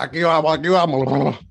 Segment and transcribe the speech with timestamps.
[0.00, 1.38] Aquí vamos, aquí vamos.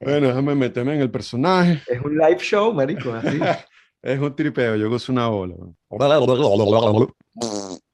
[0.00, 1.80] Bueno, déjame meterme en el personaje.
[1.86, 3.38] Es un live show, marico, así.
[4.02, 5.54] es un tripeo, yo gozo una ola.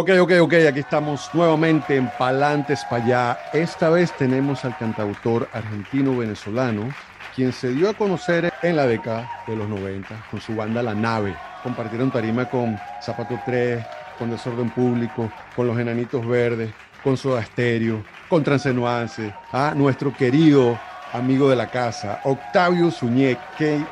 [0.00, 3.38] Ok, ok, ok, aquí estamos nuevamente en Palantes para allá.
[3.52, 6.88] Esta vez tenemos al cantautor argentino-venezolano,
[7.34, 10.94] quien se dio a conocer en la década de los 90 con su banda La
[10.94, 11.34] Nave.
[11.64, 13.84] Compartieron tarima con Zapato 3,
[14.16, 16.70] con Desorden Público, con Los Enanitos Verdes,
[17.02, 20.78] con Soda Stereo, con Transenuance, a nuestro querido
[21.12, 23.36] amigo de la casa, Octavio Suñé,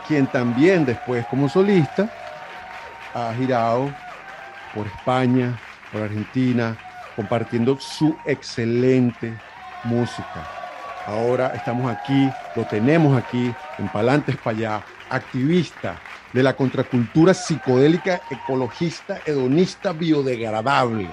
[0.06, 2.08] quien también después como solista
[3.12, 3.90] ha girado
[4.72, 5.58] por España,
[5.92, 6.76] por Argentina,
[7.14, 9.34] compartiendo su excelente
[9.84, 10.46] música.
[11.06, 15.96] Ahora estamos aquí, lo tenemos aquí, en Palantes para allá, activista
[16.32, 21.08] de la contracultura psicodélica, ecologista, hedonista, biodegradable.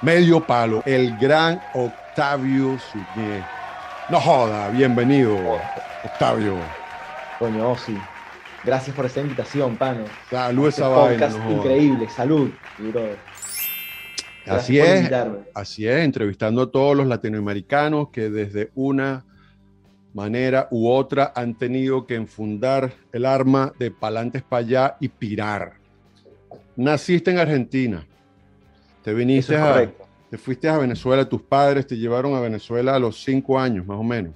[0.00, 3.44] Medio palo, el gran Octavio Suñé.
[4.08, 5.36] No joda, bienvenido,
[6.04, 6.56] Octavio.
[7.38, 7.96] Coño, sí.
[8.64, 10.04] Gracias por esta invitación, Pano.
[10.30, 11.52] Salud esa este vaina.
[11.52, 12.50] increíble, salud,
[14.48, 15.10] así es,
[15.54, 19.24] así es, entrevistando a todos los latinoamericanos que desde una
[20.14, 25.74] manera u otra han tenido que enfundar el arma de palantes para allá y pirar.
[26.76, 28.06] Naciste en Argentina,
[29.02, 29.90] te viniste a,
[30.30, 33.98] te fuiste a Venezuela, tus padres te llevaron a Venezuela a los cinco años, más
[33.98, 34.34] o menos.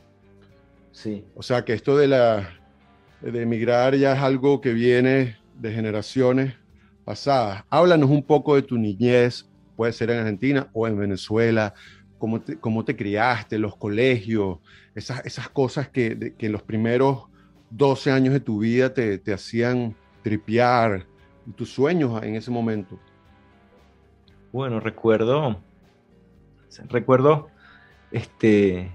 [0.92, 1.24] Sí.
[1.34, 2.48] O sea que esto de la
[3.20, 6.54] de emigrar ya es algo que viene de generaciones
[7.04, 7.64] pasadas.
[7.70, 11.74] Háblanos un poco de tu niñez, puede ser en Argentina o en Venezuela,
[12.18, 14.58] cómo te, cómo te criaste, los colegios,
[14.94, 17.24] esas, esas cosas que, que los primeros
[17.70, 21.06] 12 años de tu vida te, te hacían tripear,
[21.56, 22.98] tus sueños en ese momento.
[24.52, 25.60] Bueno, recuerdo,
[26.88, 27.48] recuerdo,
[28.10, 28.92] este,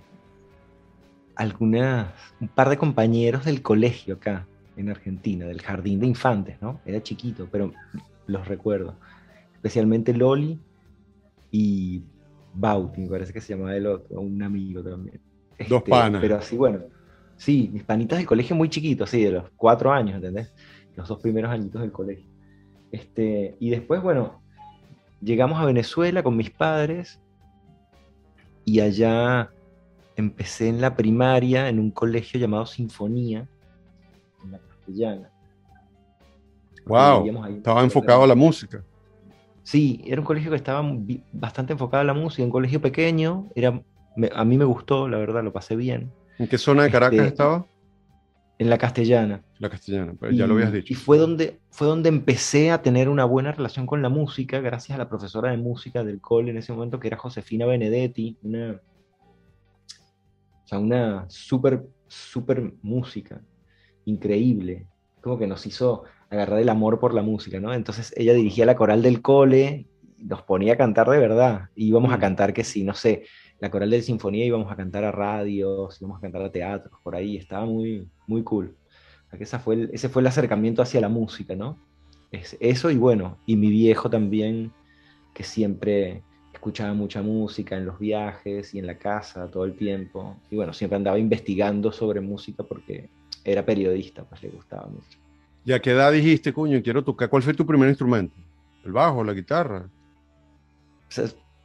[1.36, 6.80] algunas, un par de compañeros del colegio acá en Argentina, del jardín de infantes, ¿no?
[6.86, 7.74] Era chiquito, pero
[8.28, 8.96] los recuerdo.
[9.56, 10.60] Especialmente Loli
[11.52, 12.04] y
[12.54, 15.22] Bauti, me parece que se llamaba el otro, un amigo también.
[15.70, 16.22] Dos este, panas.
[16.22, 16.80] Pero así, bueno,
[17.36, 20.54] sí, mis panitas del colegio muy chiquitos, sí, de los cuatro años, ¿entendés?
[20.96, 22.28] Los dos primeros añitos del colegio.
[22.92, 24.42] Este, y después, bueno,
[25.22, 27.20] llegamos a Venezuela con mis padres
[28.66, 29.52] y allá
[30.16, 33.48] empecé en la primaria en un colegio llamado Sinfonía,
[34.44, 35.32] en la castellana.
[36.86, 38.84] Wow, estaba enfocado a la música.
[39.68, 40.82] Sí, era un colegio que estaba
[41.34, 43.84] bastante enfocado a la música, un colegio pequeño, era,
[44.34, 46.10] a mí me gustó, la verdad, lo pasé bien.
[46.40, 47.68] ¿En qué zona de Caracas este, estaba?
[48.60, 49.44] En la castellana.
[49.60, 50.94] La castellana, pues ya lo habías dicho.
[50.94, 54.96] Y fue donde, fue donde empecé a tener una buena relación con la música, gracias
[54.96, 58.72] a la profesora de música del cole en ese momento, que era Josefina Benedetti, una,
[60.64, 63.42] o sea, una súper, súper música,
[64.06, 64.88] increíble,
[65.20, 67.74] como que nos hizo agarrar el amor por la música, ¿no?
[67.74, 72.12] Entonces ella dirigía la coral del cole, nos ponía a cantar de verdad, y íbamos
[72.14, 73.24] a cantar que sí, no sé,
[73.60, 77.16] la coral de sinfonía íbamos a cantar a radios, íbamos a cantar a teatros, por
[77.16, 78.76] ahí, estaba muy, muy cool.
[79.36, 81.78] que esa fue ese fue el acercamiento hacia la música, ¿no?
[82.32, 84.72] Es, eso y bueno, y mi viejo también,
[85.34, 86.24] que siempre
[86.54, 90.74] escuchaba mucha música en los viajes y en la casa todo el tiempo, y bueno,
[90.74, 93.10] siempre andaba investigando sobre música porque
[93.46, 95.27] era periodista, pues le gustaba mucho.
[95.68, 97.28] ¿Y a qué edad dijiste, coño, quiero tocar?
[97.30, 98.34] ¿Cuál fue tu primer instrumento?
[98.86, 99.90] ¿El bajo, la guitarra?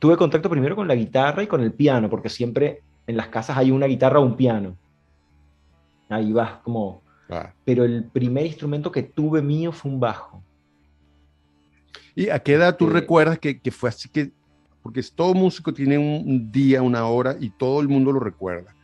[0.00, 3.56] tuve contacto primero con la guitarra y con el piano, porque siempre en las casas
[3.56, 4.76] hay una guitarra o un piano.
[6.08, 7.00] Ahí vas como...
[7.30, 7.52] Ah.
[7.64, 10.42] Pero el primer instrumento que tuve mío fue un bajo.
[12.16, 14.32] ¿Y a qué edad tú este recuerdas que, que, fue así que...
[14.82, 18.74] Porque todo músico tiene un día, una hora y todo el mundo lo recuerda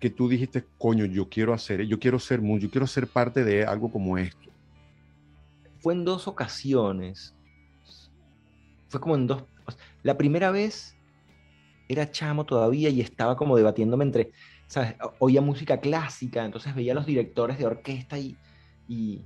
[0.00, 3.44] que tú dijiste, coño, yo quiero hacer, yo quiero ser músico, yo quiero ser parte
[3.44, 4.50] de algo como esto?
[5.80, 7.34] Fue en dos ocasiones.
[8.88, 9.44] Fue como en dos.
[10.02, 10.96] La primera vez
[11.86, 14.32] era chamo todavía y estaba como debatiéndome entre,
[14.66, 14.94] ¿sabes?
[15.18, 18.36] Oía música clásica, entonces veía a los directores de orquesta y,
[18.88, 19.22] y,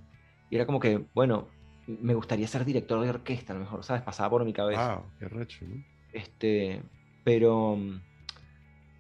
[0.50, 1.49] era como que, bueno,
[1.87, 4.03] me gustaría ser director de orquesta, a lo mejor, ¿sabes?
[4.03, 4.97] Pasaba por mi cabeza.
[4.97, 5.85] Wow, qué recho, ¿no?
[6.12, 6.82] Este,
[7.25, 7.79] pero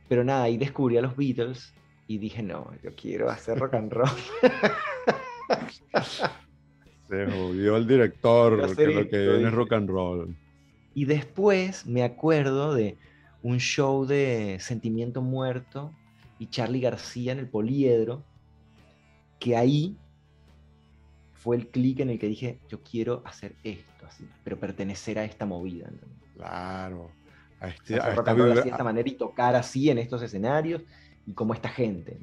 [0.08, 1.74] pero nada, ahí descubrí a los Beatles
[2.06, 4.08] y dije, no, yo quiero hacer rock and roll.
[7.08, 10.36] Se jodió el director, que lo que viene es rock and roll.
[10.94, 12.96] Y después me acuerdo de
[13.42, 15.92] un show de Sentimiento Muerto
[16.38, 18.24] y Charlie García en el Poliedro,
[19.38, 19.96] que ahí
[21.34, 25.24] fue el clic en el que dije, yo quiero hacer esto, así, pero pertenecer a
[25.24, 25.90] esta movida.
[26.36, 27.10] Claro.
[27.64, 30.82] A, este, de esta manera y tocar así en estos escenarios
[31.26, 32.16] y como esta gente.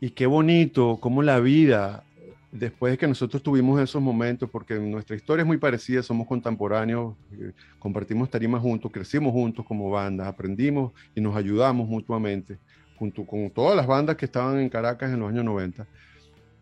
[0.00, 2.04] Y qué bonito, cómo la vida,
[2.52, 7.14] después de que nosotros tuvimos esos momentos, porque nuestra historia es muy parecida, somos contemporáneos,
[7.32, 12.58] eh, compartimos tarimas juntos, crecimos juntos como bandas, aprendimos y nos ayudamos mutuamente,
[12.96, 15.86] junto con todas las bandas que estaban en Caracas en los años 90.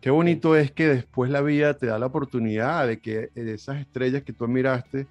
[0.01, 4.23] Qué bonito es que después la vida te da la oportunidad de que esas estrellas
[4.23, 5.07] que tú admiraste,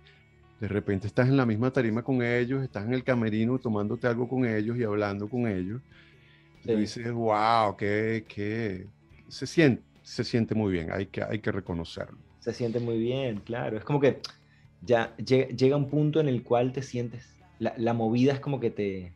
[0.61, 4.29] de repente estás en la misma tarima con ellos, estás en el camerino tomándote algo
[4.29, 5.81] con ellos y hablando con ellos.
[6.65, 8.87] Y dices, wow, que,
[9.29, 12.19] se siente, se siente muy bien, hay que, hay que reconocerlo.
[12.41, 13.77] Se siente muy bien, claro.
[13.77, 14.21] Es como que
[14.83, 19.13] ya llega, un punto en el cual te sientes, la, movida es como que te,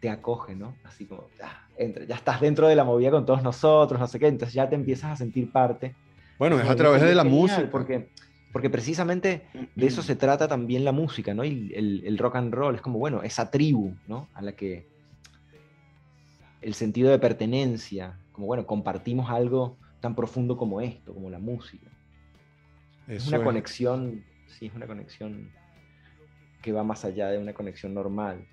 [0.00, 0.76] te acoge, ¿no?
[0.84, 4.18] Así como, ah, entra, ya estás dentro de la movida con todos nosotros, no sé
[4.18, 5.94] qué, entonces ya te empiezas a sentir parte.
[6.38, 7.68] Bueno, es a través de la música.
[7.70, 8.08] Porque
[8.52, 9.42] porque precisamente
[9.74, 11.44] de eso se trata también la música, ¿no?
[11.44, 14.28] Y el, rock and roll es como, bueno, esa tribu, ¿no?
[14.34, 14.86] A la que
[16.60, 21.90] el sentido de pertenencia, como, bueno, compartimos algo tan profundo como esto, como la música.
[23.08, 25.50] es una conexión, sí, es una conexión
[26.60, 28.46] que va más allá de una conexión normal.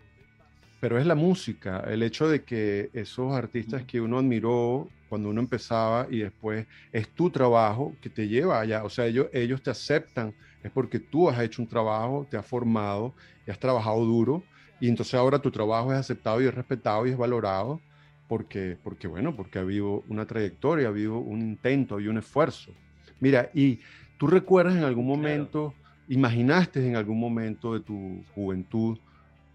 [0.79, 5.41] Pero es la música, el hecho de que esos artistas que uno admiró cuando uno
[5.41, 8.83] empezaba y después es tu trabajo que te lleva allá.
[8.83, 10.33] O sea, ellos, ellos te aceptan,
[10.63, 13.13] es porque tú has hecho un trabajo, te has formado
[13.45, 14.43] y has trabajado duro
[14.79, 17.81] y entonces ahora tu trabajo es aceptado y es respetado y es valorado
[18.27, 22.71] porque, porque bueno, porque ha habido una trayectoria, ha habido un intento y un esfuerzo.
[23.19, 23.79] Mira, y
[24.17, 25.73] tú recuerdas en algún momento,
[26.07, 28.99] imaginaste en algún momento de tu juventud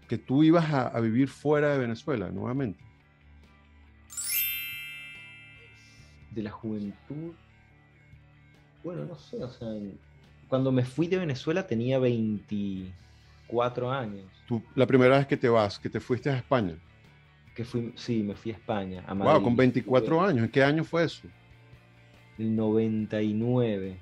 [0.07, 2.84] que tú ibas a vivir fuera de Venezuela nuevamente.
[6.35, 7.33] De la juventud.
[8.83, 9.69] Bueno, no sé, o sea,
[10.47, 14.25] cuando me fui de Venezuela tenía 24 años.
[14.47, 16.75] ¿Tú, la primera vez que te vas, que te fuiste a España.
[17.55, 19.03] Que fui, sí, me fui a España.
[19.07, 20.45] A Wow, con 24 años.
[20.45, 21.27] ¿En qué año fue eso?
[22.37, 23.97] El 99.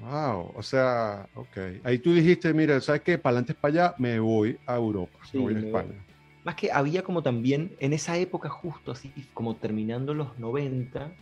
[0.00, 1.56] Wow, o sea, ok.
[1.84, 3.18] Ahí tú dijiste, mira, ¿sabes qué?
[3.18, 5.94] Para adelante, para allá, me voy a Europa, me voy a España.
[6.44, 11.12] Más que había como también, en esa época justo así, como terminando los 90,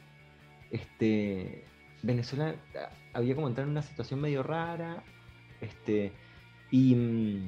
[0.70, 1.64] este,
[2.02, 5.02] Venezuela ah, había como entrado en una situación medio rara,
[5.60, 6.12] este,
[6.70, 7.42] y,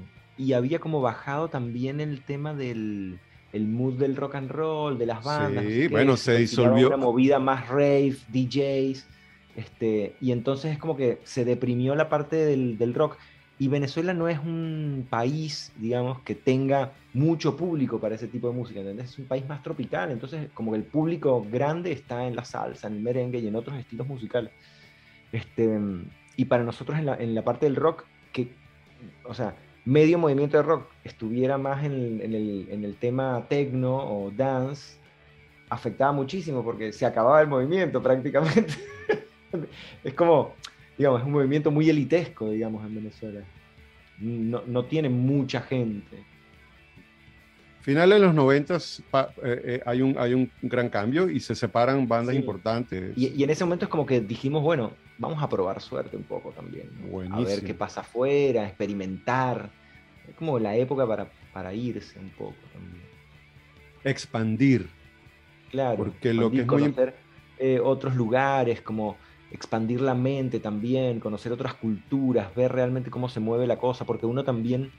[0.55, 3.19] había como bajado también el tema del
[3.53, 5.65] el mood del rock and roll, de las bandas.
[5.67, 6.89] Sí, bueno, se, disolvió.
[6.89, 9.07] Una movida más rave, DJs,
[9.57, 13.17] este, y entonces es como que se deprimió la parte del, del rock.
[13.59, 18.55] Y Venezuela no es un país, digamos, que tenga mucho público para ese tipo de
[18.55, 19.11] música, ¿entendés?
[19.11, 22.87] Es un país más tropical, entonces como que el público grande está en la salsa,
[22.87, 24.53] en el merengue y en otros estilos musicales.
[25.33, 25.79] Este,
[26.37, 28.53] y para nosotros en la, en la parte del rock, que,
[29.25, 33.47] o sea, medio movimiento de rock estuviera más en el, en el, en el tema
[33.49, 34.99] techno o dance,
[35.71, 38.75] afectaba muchísimo porque se acababa el movimiento prácticamente.
[40.05, 40.55] es como,
[40.99, 43.41] digamos, es un movimiento muy elitesco, digamos, en Venezuela.
[44.19, 46.25] No, no tiene mucha gente.
[47.81, 48.81] Finales de los 90 eh,
[49.43, 53.17] eh, hay, un, hay un gran cambio y se separan bandas importantes.
[53.17, 56.51] Y, en ese momento es como que dijimos, bueno, vamos a probar suerte un poco
[56.51, 56.91] también.
[57.33, 59.71] A ver qué pasa afuera, experimentar.
[60.29, 63.05] Es como la época para, para irse un poco también.
[64.05, 64.89] Expandir.
[65.71, 65.97] Claro.
[65.97, 67.15] Porque lo que es conocer
[67.59, 69.17] eh, otros lugares, como
[69.51, 74.27] expandir la mente también, conocer otras culturas, ver realmente cómo se mueve la cosa, porque
[74.27, 74.93] uno también,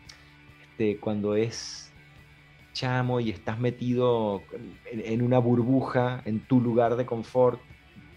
[0.62, 1.92] este, cuando es
[2.74, 4.42] chamo y estás metido
[4.86, 7.60] en, una burbuja, en tu lugar de confort,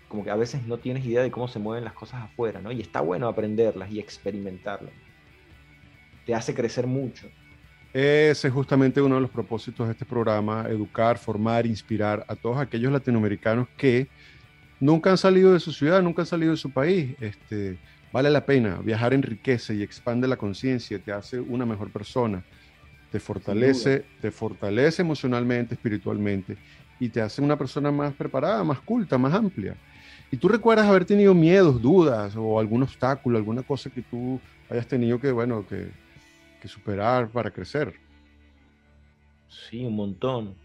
[0.09, 2.71] como que a veces no tienes idea de cómo se mueven las cosas afuera, ¿no?
[2.71, 4.93] Y está bueno aprenderlas y experimentarlas.
[6.27, 7.29] Te hace crecer mucho.
[7.93, 12.59] Ese es justamente uno de los propósitos de este programa, educar, formar, inspirar a todos
[12.59, 14.09] aquellos latinoamericanos que
[14.83, 17.15] nunca han salido de su ciudad, nunca han salido de su país.
[17.21, 17.79] Este,
[18.13, 22.43] vale la pena, viajar enriquece y expande la conciencia, te hace una mejor persona,
[23.13, 26.59] te fortalece, te fortalece emocionalmente, espiritualmente
[26.99, 29.77] y te hace una persona más preparada, más culta, más amplia.
[30.33, 34.89] Y tú recuerdas haber tenido miedos, dudas o algún obstáculo, alguna cosa que tú hayas
[34.89, 35.91] tenido que, bueno, que,
[36.61, 37.95] que superar para crecer.
[39.49, 40.57] Sí, un montón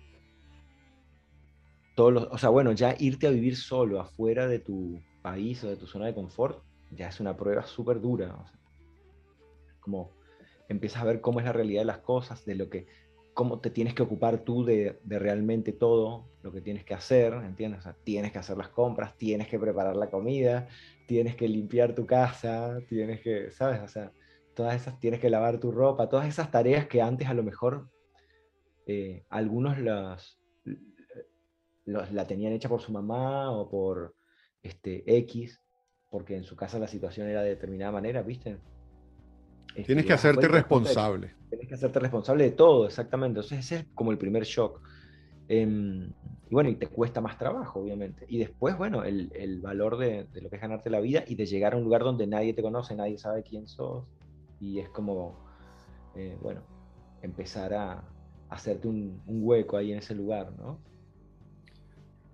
[1.98, 5.88] o sea, bueno, ya irte a vivir solo afuera de tu país o de tu
[5.88, 8.36] zona de confort, ya es una prueba súper dura.
[9.80, 10.12] como
[10.70, 12.88] empiezas a ver cómo es la realidad de las cosas, de lo que,
[13.34, 17.34] cómo te tienes que ocupar tú de, de, realmente todo lo que tienes que hacer,
[17.34, 17.80] ¿entiendes?
[17.80, 20.68] O sea, tienes que hacer las compras, tienes que preparar la comida,
[21.08, 23.82] tienes que limpiar tu casa, tienes que, ¿sabes?
[23.82, 24.12] O sea,
[24.54, 27.88] todas esas, tienes que lavar tu ropa, todas esas tareas que antes a lo mejor
[28.88, 30.38] eh, algunos las,
[31.88, 34.16] la tenían hecha por su mamá o por
[34.62, 35.62] este, X,
[36.10, 38.60] porque en su casa la situación era de determinada manera, ¿viste?
[39.86, 41.36] tienes que hacerte responsable.
[41.50, 43.40] tienes que hacerte responsable de todo, exactamente.
[43.40, 44.82] Entonces ese es como el primer shock.
[45.48, 46.12] Em,
[46.50, 48.26] y bueno, y te cuesta más trabajo, obviamente.
[48.28, 51.36] Y después, bueno, el, el valor de, de, lo que es ganarte la vida y
[51.36, 54.06] de llegar a un lugar donde nadie te conoce, nadie sabe quién sos.
[54.60, 55.38] Y es como,
[56.16, 56.62] eh, bueno,
[57.22, 58.04] empezar a,
[58.50, 60.80] hacerte un, un, hueco ahí en ese lugar, ¿no?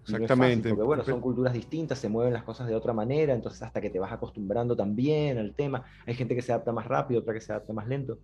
[0.04, 0.70] Exactamente.
[0.70, 3.90] porque bueno, son culturas distintas, se mueven las cosas de otra manera, entonces hasta que
[3.90, 5.84] te vas acostumbrando también al tema.
[6.06, 8.20] Hay gente que se adapta más rápido, otra que se adapta más lento.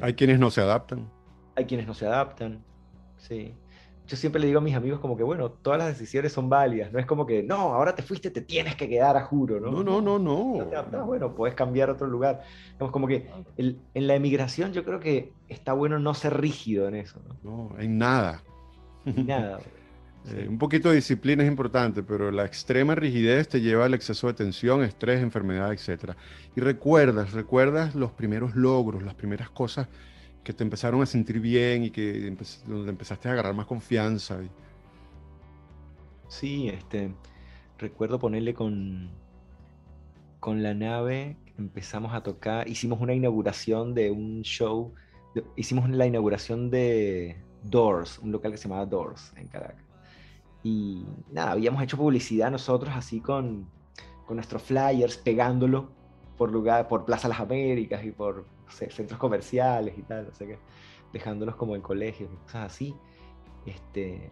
[0.00, 1.10] Hay quienes no se adaptan.
[1.54, 2.64] Hay quienes no se adaptan,
[3.16, 3.54] sí.
[4.06, 6.92] Yo siempre le digo a mis amigos como que, bueno, todas las decisiones son válidas,
[6.92, 9.72] no es como que, no, ahora te fuiste, te tienes que quedar a juro, ¿no?
[9.72, 10.64] No, no, no, no.
[10.64, 12.42] te adaptas, bueno, puedes cambiar a otro lugar.
[12.72, 16.86] Digamos, como que el, en la emigración yo creo que está bueno no ser rígido
[16.86, 17.68] en eso, ¿no?
[17.68, 18.42] No, en nada.
[19.04, 19.58] En nada.
[20.32, 24.26] Eh, un poquito de disciplina es importante, pero la extrema rigidez te lleva al exceso
[24.26, 26.12] de tensión, estrés, enfermedad, etc.
[26.56, 29.88] Y recuerdas, recuerdas los primeros logros, las primeras cosas
[30.42, 32.34] que te empezaron a sentir bien y que
[32.66, 34.38] donde empezaste a agarrar más confianza.
[36.28, 37.12] Sí, este,
[37.78, 39.10] recuerdo ponerle con,
[40.40, 44.92] con la nave, empezamos a tocar, hicimos una inauguración de un show,
[45.56, 49.85] hicimos la inauguración de Doors, un local que se llamaba Doors en Caracas.
[50.66, 53.68] Y nada, habíamos hecho publicidad nosotros así con,
[54.26, 55.90] con nuestros flyers, pegándolo
[56.36, 60.58] por lugar, por Plaza Las Américas y por centros comerciales y tal, o sea que
[61.12, 62.96] dejándolos como en colegios y cosas así,
[63.64, 64.28] este,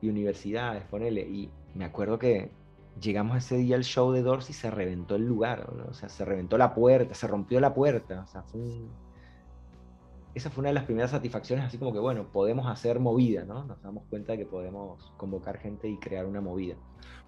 [0.00, 1.22] y universidades, ponele.
[1.22, 2.52] Y me acuerdo que
[3.00, 6.24] llegamos ese día al show de Dorsey y se reventó el lugar, o sea, se
[6.24, 8.88] reventó la puerta, se rompió la puerta, o sea, fue un,
[10.34, 13.64] esa fue una de las primeras satisfacciones, así como que, bueno, podemos hacer movida, ¿no?
[13.64, 16.76] Nos damos cuenta de que podemos convocar gente y crear una movida.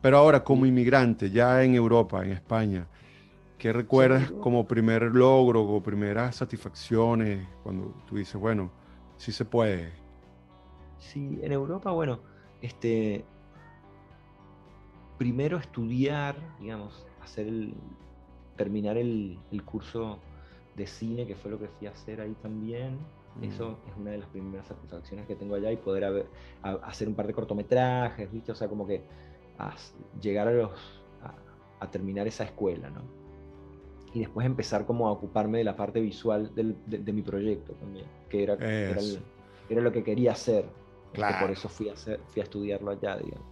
[0.00, 2.86] Pero ahora, como inmigrante, ya en Europa, en España,
[3.58, 8.70] ¿qué recuerdas como primer logro o primeras satisfacciones cuando tú dices, bueno,
[9.16, 9.92] sí se puede?
[10.98, 12.20] Sí, en Europa, bueno,
[12.62, 13.24] este,
[15.18, 17.74] primero estudiar, digamos, hacer el,
[18.56, 20.18] terminar el, el curso
[20.76, 22.98] de cine, que fue lo que fui a hacer ahí también.
[23.42, 23.90] Eso mm.
[23.90, 26.26] es una de las primeras satisfacciones que tengo allá y poder
[26.62, 28.52] hacer un par de cortometrajes, ¿viste?
[28.52, 29.02] O sea, como que
[30.20, 30.70] llegar a, los,
[31.80, 33.02] a, terminar esa escuela, ¿no?
[34.12, 38.06] Y después empezar como a ocuparme de la parte visual del, de, mi proyecto también,
[38.28, 39.00] que era, era,
[39.68, 40.66] era, lo que quería hacer.
[41.12, 41.38] Claro.
[41.40, 43.46] por eso fui a, hacer, fui a estudiarlo allá, digamos.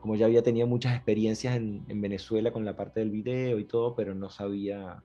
[0.00, 3.64] Como ya había tenido muchas experiencias en, en Venezuela con la parte del video y
[3.64, 5.02] todo, pero no sabía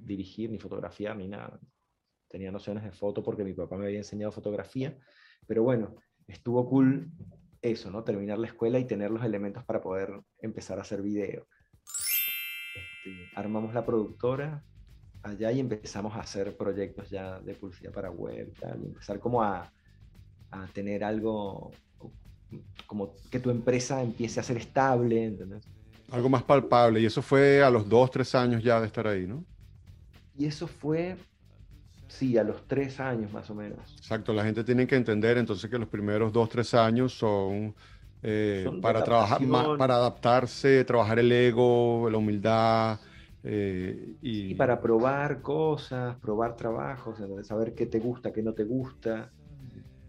[0.00, 1.58] dirigir, ni fotografiar, ni nada.
[2.28, 4.96] Tenía nociones de foto porque mi papá me había enseñado fotografía,
[5.46, 5.96] pero bueno,
[6.26, 7.10] estuvo cool
[7.62, 8.04] eso, ¿no?
[8.04, 11.46] Terminar la escuela y tener los elementos para poder empezar a hacer video.
[12.74, 14.62] Este, armamos la productora
[15.22, 19.70] allá y empezamos a hacer proyectos ya de publicidad para web y empezar como a,
[20.50, 21.72] a tener algo
[22.86, 25.64] como que tu empresa empiece a ser estable, ¿entendés?
[26.10, 29.26] Algo más palpable, y eso fue a los dos, tres años ya de estar ahí,
[29.26, 29.44] ¿no?
[30.36, 31.16] Y eso fue,
[32.08, 33.78] sí, a los tres años más o menos.
[33.96, 37.74] Exacto, la gente tiene que entender entonces que los primeros dos, tres años son,
[38.22, 39.40] eh, para trabajar,
[39.78, 42.98] para adaptarse, trabajar el ego, la humildad.
[43.42, 44.52] Eh, y...
[44.52, 44.54] y...
[44.54, 49.30] para probar cosas, probar trabajos, saber qué te gusta, qué no te gusta.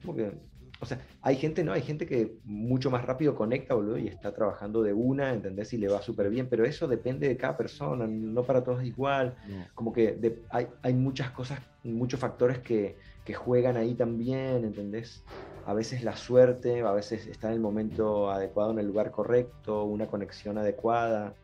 [0.04, 0.34] Porque
[0.82, 1.74] o sea, hay gente, ¿no?
[1.74, 5.72] Hay gente que mucho más rápido conecta, boludo, y está trabajando de una, ¿entendés?
[5.74, 8.88] Y le va súper bien, pero eso depende de cada persona, no para todos es
[8.88, 9.36] igual.
[9.76, 15.24] Como que hay, hay, muchas cosas, muchos factores que, que, juegan ahí también, ¿entendés?
[15.68, 19.84] A veces la suerte, a veces está en el momento adecuado, en el lugar correcto,
[19.84, 21.36] una conexión adecuada.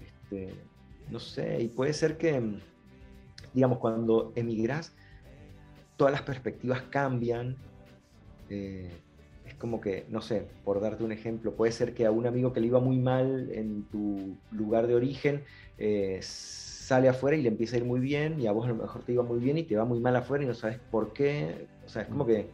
[0.00, 0.54] Este,
[1.10, 2.60] no sé, y puede ser que,
[3.52, 4.94] digamos, cuando emigras,
[5.96, 7.56] todas las perspectivas cambian
[8.54, 8.88] eh,
[9.46, 12.52] es como que, no sé, por darte un ejemplo, puede ser que a un amigo
[12.52, 15.42] que le iba muy mal en tu lugar de origen,
[15.76, 18.76] eh, sale afuera y le empieza a ir muy bien, y a vos a lo
[18.76, 21.12] mejor te iba muy bien y te va muy mal afuera y no sabes por
[21.12, 21.66] qué.
[21.84, 22.46] O sea, es como que,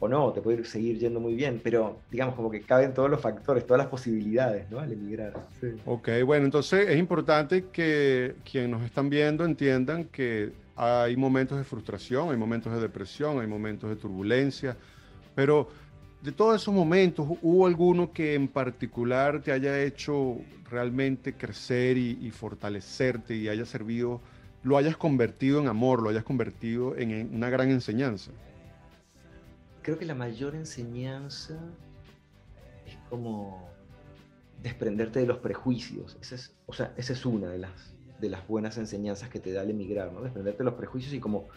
[0.00, 3.20] o no, te puede seguir yendo muy bien, pero digamos como que caben todos los
[3.20, 4.78] factores, todas las posibilidades, ¿no?
[4.78, 5.34] Al emigrar.
[5.86, 11.64] Ok, bueno, entonces es importante que quienes nos están viendo entiendan que hay momentos de
[11.64, 14.76] frustración, hay momentos de depresión, hay momentos de turbulencia,
[15.34, 15.68] pero
[16.22, 20.36] de todos esos momentos, ¿hubo alguno que en particular te haya hecho
[20.70, 24.20] realmente crecer y, fortalecerte y haya servido,
[24.62, 28.30] lo hayas convertido en amor, lo hayas convertido en, una gran enseñanza?
[29.82, 31.58] Creo que la mayor enseñanza
[32.86, 33.68] es como
[34.62, 36.16] desprenderte de los prejuicios.
[36.20, 36.36] Esa
[36.96, 40.22] es, una de las, buenas enseñanzas que te da el emigrar, ¿no?
[40.22, 41.48] Desprenderte de los prejuicios y como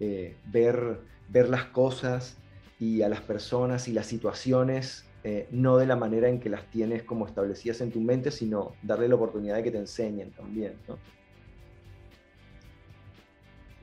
[0.00, 0.98] eh, ver
[1.30, 2.36] las cosas
[2.80, 6.70] y a las personas y las situaciones eh, no de la manera en que las
[6.70, 10.74] tienes como establecidas en tu mente, sino darle la oportunidad de que te enseñen también.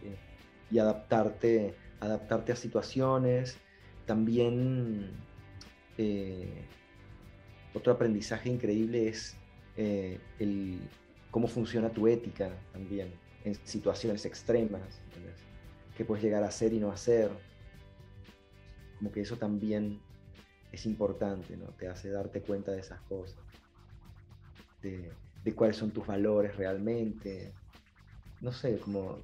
[0.04, 0.16] Eh,
[0.72, 3.58] y adaptarte, adaptarte a situaciones.
[4.06, 5.12] También
[7.74, 9.38] otro aprendizaje increíble es
[9.78, 10.80] el
[11.32, 13.14] cómo funciona tu ética también
[13.46, 15.02] en situaciones extremas,
[15.96, 17.30] qué puedes llegar a hacer y no hacer.
[18.98, 20.00] Como que eso también
[20.72, 21.68] es importante, ¿no?
[21.74, 23.38] Te hace darte cuenta de esas cosas,
[24.82, 25.12] de,
[25.56, 27.54] cuáles son tus valores realmente.
[28.42, 29.22] No sé, como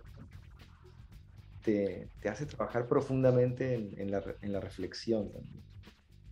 [1.64, 5.64] te, hace trabajar profundamente en, la, en la reflexión también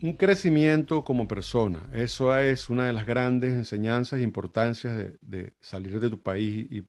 [0.01, 1.89] un crecimiento como persona.
[1.93, 6.84] Eso es una de las grandes enseñanzas e importancias de, salir de tu país y,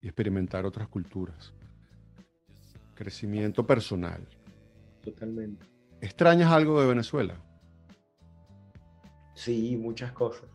[0.00, 1.52] experimentar otras culturas.
[2.94, 4.24] Crecimiento personal.
[5.02, 5.66] Totalmente.
[6.00, 7.34] ¿Extrañas algo de Venezuela?
[9.34, 10.48] Sí, muchas cosas.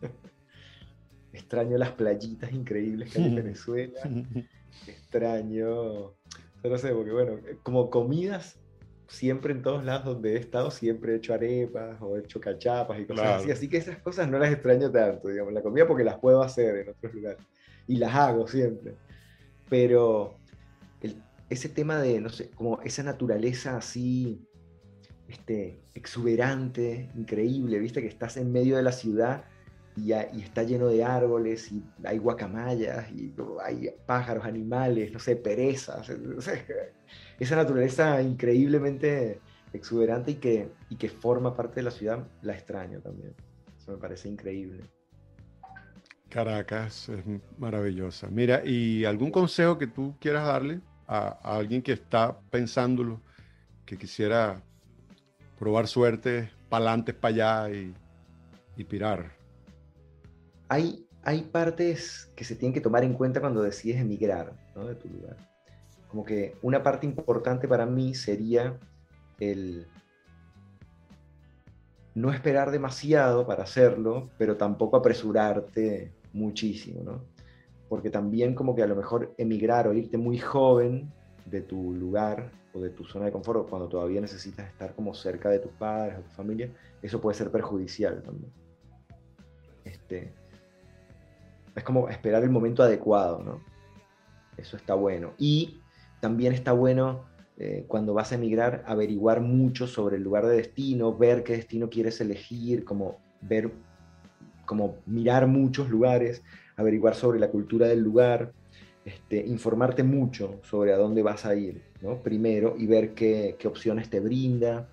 [1.32, 4.00] Extraño las playitas increíbles que hay en Venezuela.
[4.86, 6.14] Extraño,
[6.62, 8.60] no sé, porque bueno, como comidas
[9.08, 13.00] siempre en todos lados donde he estado, siempre he hecho arepas o he hecho cachapas
[13.00, 13.50] y cosas así.
[13.50, 16.76] Así que esas cosas no las extraño tanto, digamos, la comida porque las puedo hacer
[16.76, 17.44] en otros lugares.
[17.88, 18.94] Y las hago siempre.
[19.68, 20.38] Pero
[21.50, 24.40] ese tema de, no sé, como esa naturaleza así,
[25.30, 29.44] este, exuberante, increíble, viste que estás en medio de la ciudad
[29.96, 36.08] y, está lleno de árboles y hay guacamayas y hay pájaros, animales, no sé, perezas.
[36.18, 36.64] No sé,
[37.38, 39.40] esa naturaleza increíblemente
[39.72, 43.34] exuberante y que, y que forma parte de la ciudad, la extraño también.
[43.78, 44.84] Eso me parece increíble.
[46.28, 47.24] Caracas es
[47.58, 48.28] maravillosa.
[48.28, 53.20] Mira, ¿y algún consejo que tú quieras darle a, alguien que está pensándolo,
[53.84, 54.62] que quisiera
[55.60, 57.94] probar suerte, para adelante, para allá y,
[58.76, 59.30] y pirar?
[60.68, 64.86] Hay, hay partes que se tienen que tomar en cuenta cuando decides emigrar ¿no?
[64.86, 65.36] de tu lugar
[66.10, 68.76] como que una parte importante para mí sería
[69.38, 69.86] el
[72.14, 77.24] no esperar demasiado para hacerlo, pero tampoco apresurarte muchísimo, ¿no?
[77.88, 81.12] Porque también como que a lo mejor emigrar o irte muy joven
[81.46, 85.48] de tu lugar o de tu zona de confort, cuando todavía necesitas estar como cerca
[85.48, 86.70] de tus padres o tu familia,
[87.02, 88.52] eso puede ser perjudicial también.
[89.84, 90.32] Este,
[91.74, 93.60] es como esperar el momento adecuado, ¿no?
[94.56, 95.32] Eso está bueno.
[95.38, 95.80] Y
[96.20, 97.24] también está bueno
[97.56, 101.90] eh, cuando vas a emigrar averiguar mucho sobre el lugar de destino, ver qué destino
[101.90, 103.70] quieres elegir, como ver,
[104.66, 106.42] como mirar muchos lugares,
[106.76, 108.52] averiguar sobre la cultura del lugar,
[109.10, 112.22] este, informarte mucho sobre a dónde vas a ir, ¿no?
[112.22, 114.88] Primero, y ver qué, opciones te brinda,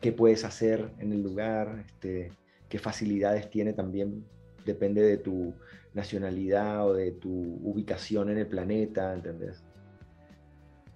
[0.00, 2.32] qué puedes hacer en el lugar, este,
[2.70, 4.24] qué facilidades tiene también,
[4.64, 5.52] depende de tu
[5.92, 7.30] nacionalidad o de tu
[7.62, 9.62] ubicación en el planeta, ¿entendés?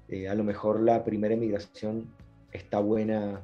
[0.09, 2.07] Eh, a lo mejor la primera emigración
[2.53, 3.43] está buena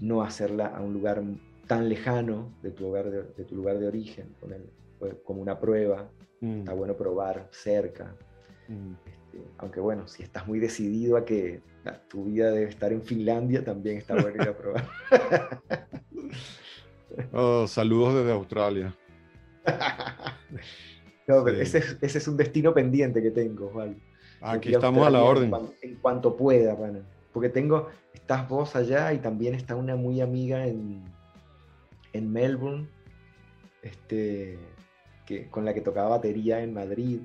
[0.00, 1.22] no hacerla a un lugar
[1.66, 3.10] tan lejano de tu, lugar
[3.78, 4.34] de, origen,
[5.02, 6.08] pues, como una prueba.
[6.40, 6.60] Mm.
[6.60, 8.14] Está bueno probar cerca.
[8.68, 8.92] Mm.
[9.04, 11.60] Este, aunque bueno, si estás muy decidido a que
[12.08, 14.88] tu vida debe estar en Finlandia, también está bueno ir a probar.
[17.30, 18.96] Oh, saludos desde Australia.
[21.60, 23.96] ese, ese, es un destino pendiente que tengo, ¿vale?
[24.40, 25.52] Aquí estamos a la orden.
[25.82, 27.00] En cuanto, pueda, bueno.
[27.34, 31.04] Porque tengo, estás vos allá y también está una muy amiga en,
[32.14, 32.88] en Melbourne,
[33.82, 34.58] este,
[35.32, 37.20] que, con la que tocaba batería en Madrid.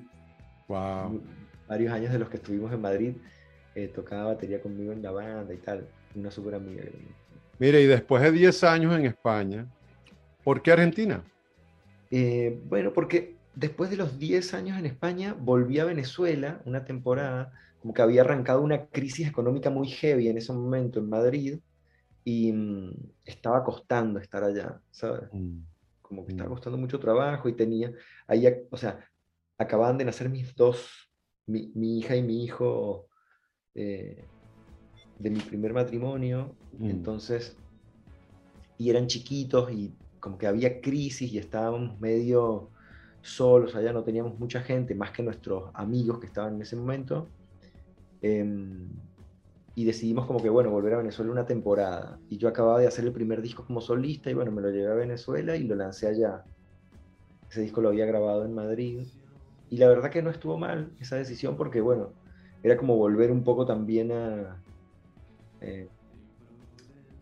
[0.68, 1.20] Wow.
[1.68, 3.12] Varios años de los que estuvimos en Madrid,
[3.74, 5.86] eh, tocaba batería conmigo en la banda y tal.
[6.14, 6.84] Una súper amiga.
[7.58, 9.66] Mire, y después de 10 años en España,
[10.42, 11.22] ¿por qué Argentina?
[12.10, 17.52] Eh, bueno, porque después de los 10 años en España, volví a Venezuela una temporada,
[17.82, 21.58] como que había arrancado una crisis económica muy heavy en ese momento en Madrid
[22.24, 22.92] y mm,
[23.24, 25.28] estaba costando estar allá, ¿sabes?
[25.32, 25.58] Mm.
[26.08, 27.92] Como que estaba costando mucho trabajo y tenía,
[28.26, 29.04] ahí, o sea,
[29.58, 31.10] acababan de nacer mis dos,
[31.46, 33.08] mi, hija y mi hijo
[33.74, 34.24] eh,
[35.18, 36.88] de mi primer matrimonio, mm.
[36.88, 37.56] entonces,
[38.78, 42.70] y eran chiquitos y como que había crisis y estábamos medio
[43.20, 47.28] solos, allá no teníamos mucha gente, más que nuestros amigos que estaban en ese momento.
[48.22, 48.88] Em,
[49.78, 52.18] y decidimos como que, bueno, volver a Venezuela una temporada.
[52.28, 54.90] Y yo acababa de hacer el primer disco como solista y bueno, me lo llevé
[54.90, 56.42] a Venezuela y lo lancé allá.
[57.48, 59.06] Ese disco lo había grabado en Madrid.
[59.70, 62.08] Y la verdad que no estuvo mal esa decisión porque, bueno,
[62.64, 64.60] era como volver un poco también a,
[65.60, 65.86] eh,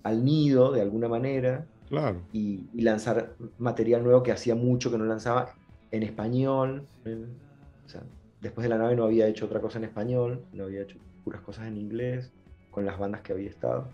[0.03, 1.66] al nido de alguna manera.
[1.90, 2.23] Claro.
[2.33, 5.51] Y, lanzar material nuevo que hacía mucho que no lanzaba
[5.90, 6.87] en español.
[7.05, 8.03] o sea,
[8.40, 11.42] después de la nave no había hecho otra cosa en español, no había hecho puras
[11.42, 12.33] cosas en inglés
[12.76, 13.88] con las bandas que había estado.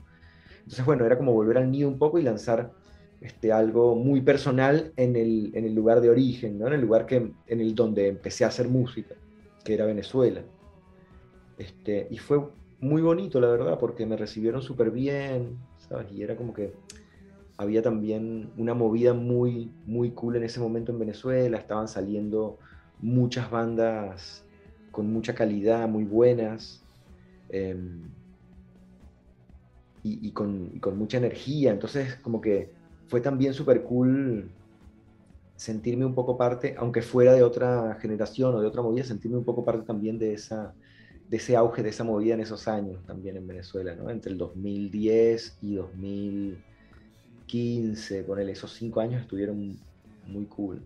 [0.59, 2.73] Entonces, bueno, era como volver al nido un poco y lanzar
[3.21, 6.67] este, algo muy personal en el, en el lugar de origen, ¿no?
[6.67, 9.15] en el lugar que, en el donde empecé a hacer música,
[9.63, 10.43] que era Venezuela.
[11.59, 12.45] Este, y fue
[12.81, 16.11] muy bonito, la verdad, porque me recibieron súper bien, ¿sabes?
[16.11, 16.73] Y era como que
[17.57, 22.59] había también una movida muy, muy cool en ese momento en Venezuela, estaban saliendo
[23.01, 24.45] muchas bandas
[24.91, 26.83] con mucha calidad, muy buenas.
[30.05, 31.71] Em, y, con, y, con, mucha energía.
[31.71, 32.71] Entonces, como que
[33.09, 34.51] fue también súper cool
[35.57, 39.45] sentirme un poco parte, aunque fuera de otra generación o de otra movida, sentirme un
[39.45, 40.75] poco parte también de, esa,
[41.29, 44.11] de ese auge, de esa movida en esos años también en Venezuela, ¿no?
[44.11, 49.79] Entre el 2010 y 2015, con esos cinco años estuvieron
[50.27, 50.83] muy cool.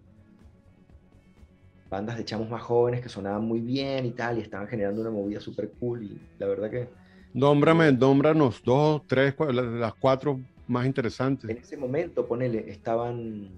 [1.89, 5.11] Bandas de chamos más jóvenes que sonaban muy bien y tal, y estaban generando una
[5.11, 7.06] movida súper cool, y la verdad que...
[7.37, 11.51] Nómbrame, nómbranos dos, tres, las cuatro más interesantes.
[11.51, 13.51] En ese momento, ponele, estaban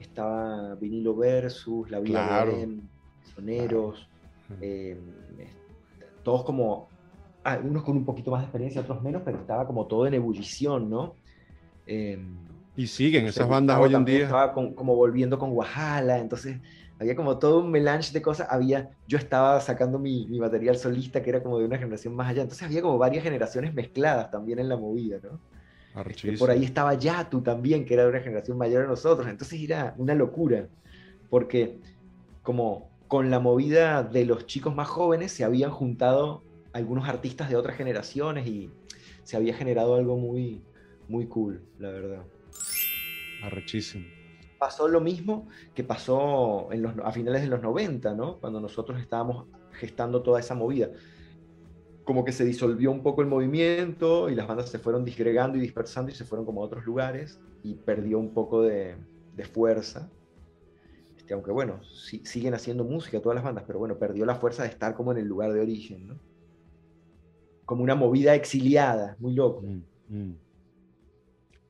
[0.00, 2.56] estaba Vinilo Versus, La Vida claro.
[2.56, 2.78] de
[3.34, 4.08] Soneros,
[4.62, 4.98] eh,
[6.22, 6.88] todos como,
[7.44, 10.88] algunos con un poquito más de experiencia, otros menos, pero estaba como todo en ebullición,
[10.88, 11.16] ¿no?
[11.86, 12.34] Em,
[12.76, 14.24] y siguen esas bandas hoy en día.
[14.24, 16.58] Estaba como volviendo con Guajala, entonces
[17.00, 18.46] había como todo un melange de cosas.
[18.50, 22.28] Había, yo estaba sacando mi, mi, material solista, que era como de una generación más
[22.28, 22.42] allá.
[22.42, 25.40] Entonces había como varias generaciones mezcladas también en la movida, ¿no?
[26.06, 29.26] Este, por ahí estaba Yatu también, que era de una generación mayor a nosotros.
[29.28, 30.68] Entonces era una locura,
[31.30, 31.78] porque
[32.42, 37.56] como con la movida de los chicos más jóvenes se habían juntado algunos artistas de
[37.56, 38.70] otras generaciones y
[39.24, 40.60] se había generado algo muy,
[41.08, 42.22] muy cool, la verdad.
[43.42, 44.19] Arrechísimo.
[44.60, 48.38] Pasó lo mismo que pasó en los, a finales de los 90, ¿no?
[48.38, 50.90] Cuando nosotros estábamos gestando toda esa movida
[52.10, 55.60] como que se disolvió un poco el movimiento y las bandas se fueron disgregando y
[55.60, 58.96] dispersando y se fueron como a otros lugares y perdió un poco de,
[59.52, 60.10] fuerza.
[61.16, 64.70] Este, aunque bueno, siguen haciendo música todas las bandas, pero bueno, perdió la fuerza de
[64.70, 66.18] estar como en el lugar de origen, ¿no?
[67.64, 69.62] Como una movida exiliada, muy loco.
[69.62, 70.36] Mm, mm.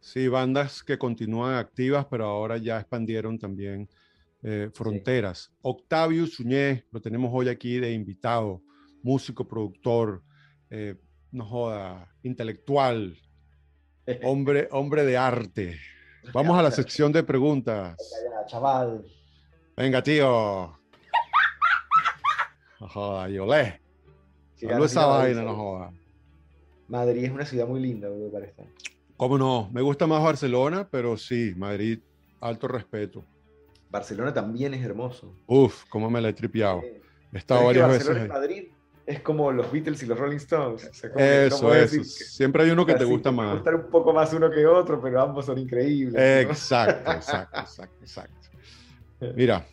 [0.00, 3.88] Sí, bandas que continúan activas, pero ahora ya expandieron también
[4.42, 5.52] eh, fronteras.
[5.60, 8.62] Octavio Suñé, lo tenemos hoy aquí de invitado,
[9.02, 10.22] músico, productor,
[10.70, 10.96] eh,
[11.30, 13.16] no joda, intelectual,
[14.22, 15.78] hombre, hombre de arte.
[16.32, 17.96] Vamos a la sección de preguntas.
[18.46, 19.04] chaval.
[19.76, 20.78] Venga, tío.
[22.80, 23.80] No joda, Yolé.
[24.70, 25.92] Hablo esa vaina, no joda.
[26.88, 28.64] Madrid es una ciudad muy linda, me parece.
[29.20, 29.68] ¿Cómo no?
[29.70, 31.98] Me gusta más Barcelona, pero sí, Madrid,
[32.40, 33.22] alto respeto.
[33.90, 35.36] Barcelona también es hermoso.
[35.46, 36.80] Uf, cómo me la he tripeado.
[37.30, 38.26] He estado varias veces.
[38.26, 38.68] Madrid
[39.04, 40.90] es como los Beatles y los Rolling Stones.
[41.16, 42.02] eso, eso.
[42.02, 43.56] Siempre hay uno que te gusta más.
[43.56, 46.48] Gustar un poco más uno que otro, pero ambos son increíbles.
[46.48, 48.48] Exacto, exacto, exacto, exacto.
[49.36, 49.66] Mira,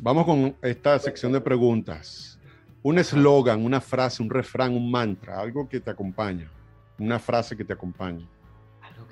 [0.00, 2.40] vamos con esta sección de preguntas.
[2.82, 6.50] Un eslogan, una frase, un refrán, un mantra, algo que te acompaña.
[6.98, 8.32] Una frase que te acompañe.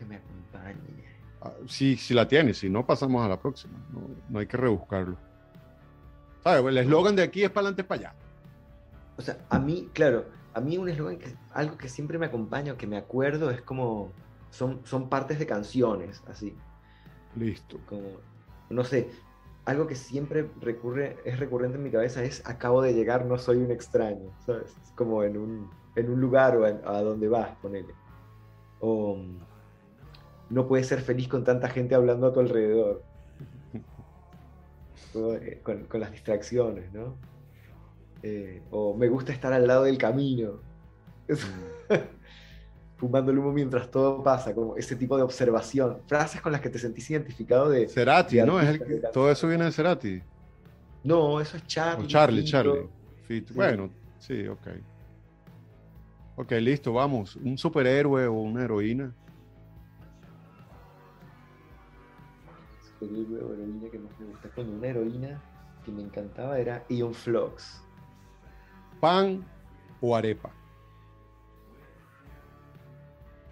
[0.02, 1.04] Que me acompañe.
[1.40, 3.78] Ah, sí, si la tienes, si no, pasamos a la próxima.
[3.92, 5.16] No, no hay que rebuscarlo.
[6.42, 6.64] ¿Sabes?
[6.64, 8.14] El eslogan de aquí es para adelante, para allá.
[9.16, 12.76] O sea, a mí, claro, a mí un eslogan que algo que siempre me acompaña,
[12.76, 14.10] que me acuerdo, es como.
[14.50, 16.54] Son, son partes de canciones, así.
[17.36, 17.78] Listo.
[17.86, 18.08] Como,
[18.68, 19.08] no sé,
[19.64, 23.58] algo que siempre recurre, es recurrente en mi cabeza es acabo de llegar, no soy
[23.58, 24.76] un extraño, ¿sabes?
[24.82, 27.94] Es como en un, en un lugar o a, donde vas, ponele.
[28.80, 29.16] O
[30.52, 33.02] no puedes ser feliz con tanta gente hablando a tu alrededor.
[35.14, 37.18] Eh, con, con las distracciones, ¿no?
[38.22, 40.60] Eh, o me gusta estar al lado del camino.
[42.96, 45.98] Fumando el humo mientras todo pasa, como ese tipo de observación.
[46.06, 47.88] Frases con las que te sentís identificado de.
[47.88, 48.58] Cerati, ¿no?
[49.12, 50.22] todo eso viene de Cerati.
[51.04, 52.06] No, eso es Charlie.
[52.06, 52.88] Charlie, Charlie.
[53.28, 54.66] Sí, bueno, sí, ok.
[56.36, 57.36] Ok, listo, vamos.
[57.36, 59.12] Un superhéroe o una heroína.
[63.02, 64.48] Superhéroe o heroína que más me gusta.
[64.54, 65.42] Cuando una heroína
[65.84, 67.82] que me encantaba era Ion Flux.
[69.00, 69.44] ¿Pan
[70.00, 70.52] o arepa?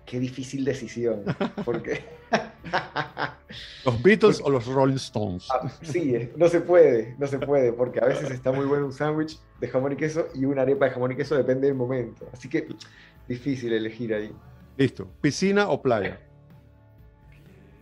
[0.06, 1.24] Qué difícil decisión.
[1.64, 2.04] Porque.
[3.84, 5.48] ¿Los Beatles o los Rolling Stones?
[5.50, 8.86] Ah, sí, eh, no se puede, no se puede, porque a veces está muy bueno
[8.86, 11.74] un sándwich de jamón y queso y una arepa de jamón y queso depende del
[11.74, 12.28] momento.
[12.32, 12.68] Así que
[13.26, 14.32] difícil elegir ahí.
[14.76, 15.10] Listo.
[15.20, 16.20] ¿Piscina o playa?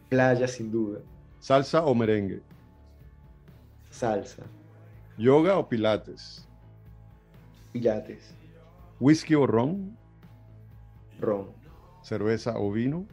[0.09, 1.00] Playa, sin duda.
[1.48, 2.42] ¿Salsa o merengue?
[3.88, 4.42] Salsa.
[5.16, 6.46] ¿Yoga o pilates?
[7.72, 8.34] Pilates.
[9.00, 9.96] ¿Whisky o ron?
[11.18, 11.48] Ron.
[12.02, 13.06] ¿Cerveza o vino?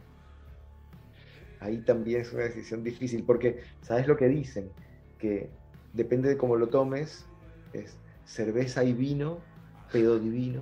[1.60, 4.70] ahí también es una decisión difícil, porque ¿sabes lo que dicen?
[5.18, 5.48] Que
[5.94, 7.24] depende de cómo lo tomes,
[7.72, 7.96] es
[8.26, 9.38] cerveza y vino,
[9.90, 10.60] pedo divino,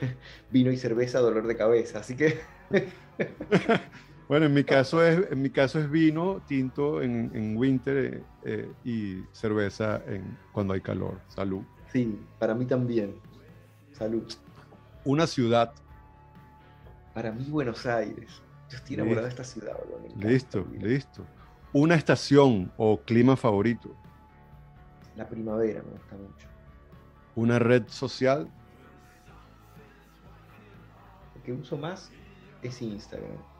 [0.50, 2.40] vino y cerveza, dolor de cabeza, así que...
[4.30, 9.24] bueno, en mi caso es, en mi caso es vino, tinto en, winter eh, y
[9.32, 11.20] cerveza en, cuando hay calor.
[11.26, 11.64] Salud.
[11.92, 13.16] Sí, para mí también.
[13.90, 14.22] Salud.
[15.04, 15.72] Una ciudad.
[17.12, 18.40] Para mí Buenos Aires.
[18.68, 19.76] Yo estoy enamorado de esta ciudad,
[20.20, 21.26] Listo, listo.
[21.72, 23.96] Una estación o clima favorito.
[25.16, 26.46] La primavera me gusta mucho.
[27.34, 28.48] Una red social.
[31.34, 32.12] Lo que uso más
[32.62, 33.50] es Instagram.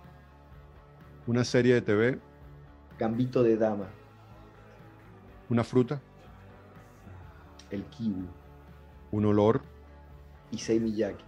[1.31, 2.19] Una serie de TV.
[2.99, 3.87] Gambito de dama.
[5.49, 6.03] Una fruta.
[7.71, 8.27] El kiwi.
[9.13, 9.63] Un olor.
[10.51, 11.23] Issei Miyake.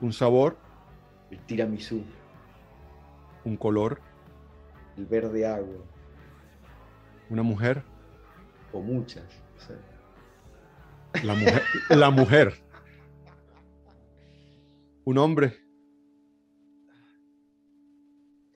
[0.00, 0.56] Un sabor.
[1.30, 2.02] El tiramisú
[3.44, 4.00] un color,
[4.96, 5.84] el verde agua,
[7.28, 7.82] una mujer,
[8.72, 9.24] o muchas.
[11.22, 12.54] La mujer, la mujer,
[15.04, 15.69] un hombre.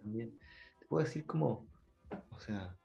[0.05, 0.38] También
[0.79, 1.67] te puedo decir como,
[2.31, 2.77] o sea,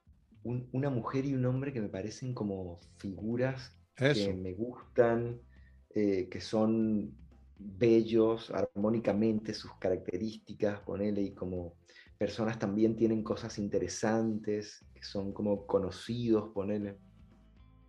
[0.44, 5.42] una mujer y un hombre que me parecen como figuras que me gustan,
[5.90, 7.14] eh, que son
[7.58, 11.76] bellos armónicamente, sus características, ponele, y como
[12.18, 16.98] personas también tienen cosas interesantes, que son como conocidos, ponele.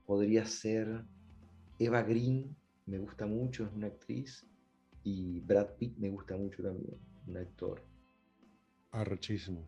[0.06, 1.04] Podría ser
[1.78, 4.44] Eva Green, me gusta mucho, es una actriz,
[5.04, 7.89] y Brad Pitt me gusta mucho también, un actor.
[8.92, 9.66] Arrechísimo.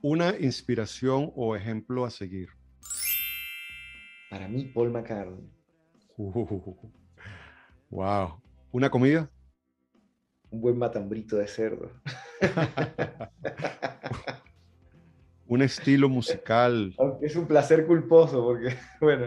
[0.00, 2.48] Una inspiración o ejemplo a seguir.
[4.30, 5.48] Para mí, Paul McCartney.
[7.90, 8.42] wow.
[8.72, 9.30] ¿Una comida?
[10.50, 11.90] Un buen matambrito de cerdo.
[15.46, 16.94] un estilo musical.
[17.20, 19.26] es un placer culposo porque, bueno,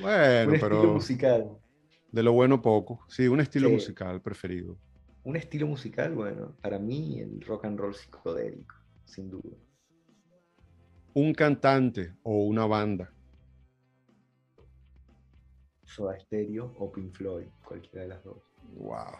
[0.00, 1.58] bueno un estilo musical.
[2.10, 3.00] De lo bueno poco.
[3.08, 4.78] Sí, un estilo musical preferido.
[5.26, 9.56] Un estilo musical, bueno, para mí el rock and roll psicodélico, sin duda.
[11.14, 13.12] Un cantante o una banda.
[15.82, 18.40] Soda Stereo o Pink Floyd, cualquiera de las dos.
[18.76, 19.16] Wow.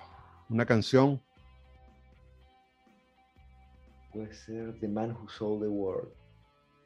[0.48, 1.20] Una canción.
[4.12, 6.12] Puede ser The Man Who Sold the World,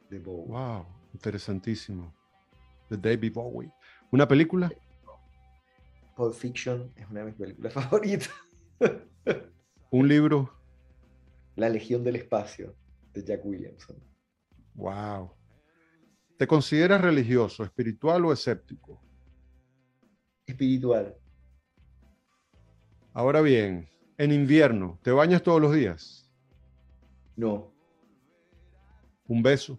[0.09, 0.47] de Bowie.
[0.47, 2.11] Wow, interesantísimo.
[2.89, 3.71] De David Bowie.
[4.09, 4.71] ¿Una película?
[6.15, 8.31] Pulp Fiction es una de mis películas favoritas.
[9.91, 10.51] ¿Un libro?
[11.55, 12.75] La Legión del Espacio,
[13.13, 13.97] de Jack Williamson.
[14.73, 15.31] Wow.
[16.37, 19.01] ¿Te consideras religioso, espiritual o escéptico?
[20.45, 21.15] Espiritual.
[23.13, 26.31] Ahora bien, en invierno, ¿te bañas todos los días?
[27.35, 27.73] No.
[29.27, 29.77] ¿Un beso?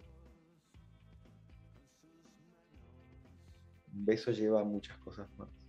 [3.93, 5.62] Un beso lleva muchas cosas más.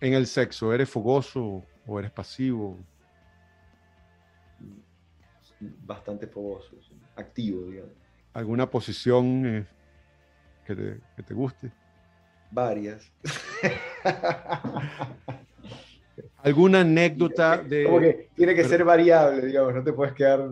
[0.00, 2.78] En el sexo, ¿eres fogoso o eres pasivo?
[5.60, 6.70] Bastante fogoso,
[7.16, 7.92] activo, digamos.
[8.32, 9.66] ¿Alguna posición eh,
[10.64, 11.70] que, te, que te guste?
[12.50, 13.12] Varias.
[16.38, 17.84] ¿Alguna anécdota de...?
[17.84, 20.48] Como que tiene que ser variable, digamos, no te puedes quedar...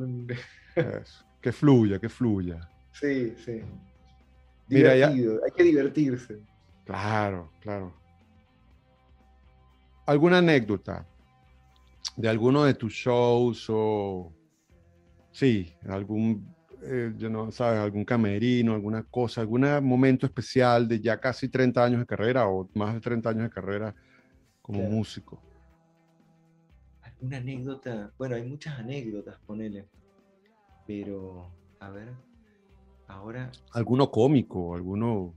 [1.41, 2.69] Que fluya, que fluya.
[2.93, 3.63] Sí, sí.
[4.67, 6.41] Divertido, hay que divertirse.
[6.85, 7.95] Claro, claro.
[10.09, 11.07] ¿Alguna anécdota
[12.17, 14.33] de alguno de tus shows o...
[15.31, 21.49] Sí, algún, eh, no sabes, algún camerino, alguna cosa, algún momento especial de ya casi
[21.49, 23.95] 30 años de carrera o más de 30 años de carrera
[24.63, 25.43] como músico
[27.21, 29.89] una anécdota, bueno, hay muchas anécdotas, ponele,
[30.87, 32.13] pero, a ver,
[33.09, 33.51] ahora...
[33.73, 34.75] ¿Alguno cómico?
[34.75, 35.35] ¿Alguno...?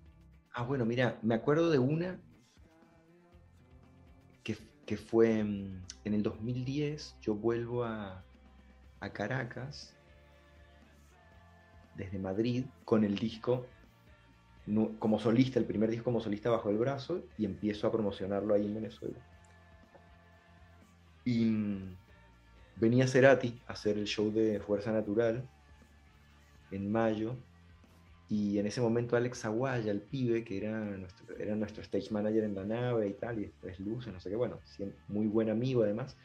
[0.54, 2.20] Ah, bueno, mira, me acuerdo de una
[4.86, 8.24] que fue mm, en el 2010, yo vuelvo a,
[9.00, 9.94] a Caracas
[11.96, 13.66] desde Madrid con el disco
[15.00, 18.66] como solista, el primer disco como solista bajo el brazo y empiezo a promocionarlo ahí
[18.66, 19.18] en Venezuela.
[21.26, 21.98] Y mm,
[22.78, 25.48] venía Cerati a hacer el show de Fuerza Natural
[26.72, 27.36] en mayo
[28.32, 32.46] y en ese momento Alex Aguaya, el pibe, que era nuestro, era nuestro stage manager
[32.46, 34.58] en la nave y tal, y después Luces, no sé qué, bueno,
[35.10, 36.16] muy buen amigo además,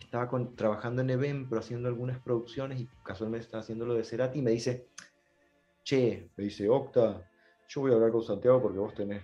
[0.00, 4.42] estaba trabajando en Event, haciendo algunas producciones y casualmente estaba haciendo lo de Cerati y
[4.42, 4.86] me dice,
[5.84, 7.30] che, me dice, Octa,
[7.68, 9.22] yo voy a hablar con Santiago porque vos tenés,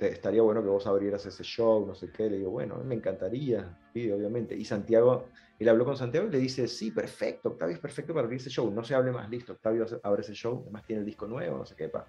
[0.00, 2.30] estaría bueno que vos abrieras ese show, no sé qué.
[2.30, 4.56] Le digo, bueno, me encantaría, sí, obviamente.
[4.56, 8.24] Y Santiago, él habló con Santiago y le dice, sí, perfecto, Octavio es perfecto para
[8.24, 8.70] abrir ese show.
[8.70, 11.66] No se hable más, listo, Octavio abre ese show, además tiene el disco nuevo, no
[11.66, 12.06] sé qué, pa.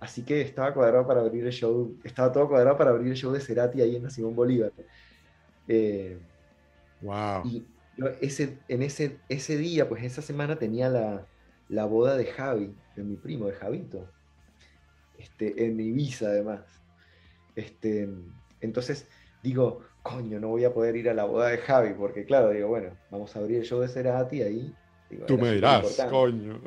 [0.00, 3.32] Así que estaba cuadrado para abrir el show, estaba todo cuadrado para abrir el show
[3.32, 4.72] de Cerati ahí en la Simón Bolívar.
[4.76, 4.86] wow.
[5.66, 6.18] Eh,
[7.44, 11.26] y yo ese, en ese, ese día, pues esa semana tenía la,
[11.68, 14.08] la boda de Javi, de mi primo, de Javito
[15.18, 16.60] este, en Ibiza además.
[17.58, 18.08] Este,
[18.60, 19.08] entonces
[19.42, 22.68] digo, coño, no voy a poder ir a la boda de Javi, porque claro, digo,
[22.68, 24.72] bueno, vamos a abrir el show de Cerati ahí.
[25.26, 26.60] Tú me dirás, coño.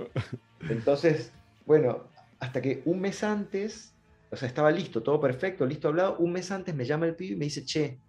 [0.70, 1.32] Entonces,
[1.66, 3.94] bueno, hasta que un mes antes,
[4.32, 7.36] o sea, estaba listo, todo perfecto, listo hablado, un mes antes me llama el pibe
[7.36, 8.02] y me dice, che,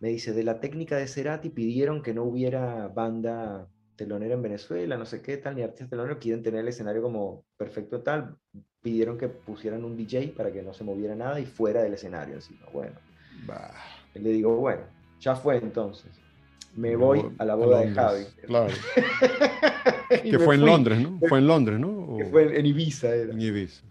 [0.00, 4.98] me dice, de la técnica de Cerati pidieron que no hubiera banda telonera en Venezuela,
[4.98, 8.36] no sé qué tal, ni artistas teloneros quieren tener el escenario como perfecto tal,
[8.82, 12.34] pidieron que pusieran un DJ para que no se moviera nada y fuera del escenario
[12.34, 12.66] encima.
[12.72, 12.94] Bueno,
[14.14, 14.82] le digo, bueno,
[15.20, 16.10] ya fue entonces.
[16.76, 18.24] Me voy a la boda de Javi.
[18.46, 18.72] Claro.
[20.22, 21.18] que fue en Londres, ¿no?
[21.28, 22.16] Fue en Londres, ¿no?
[22.16, 23.12] Que fue en Ibiza.
[23.14, 23.32] Era.
[23.32, 23.82] En Ibiza.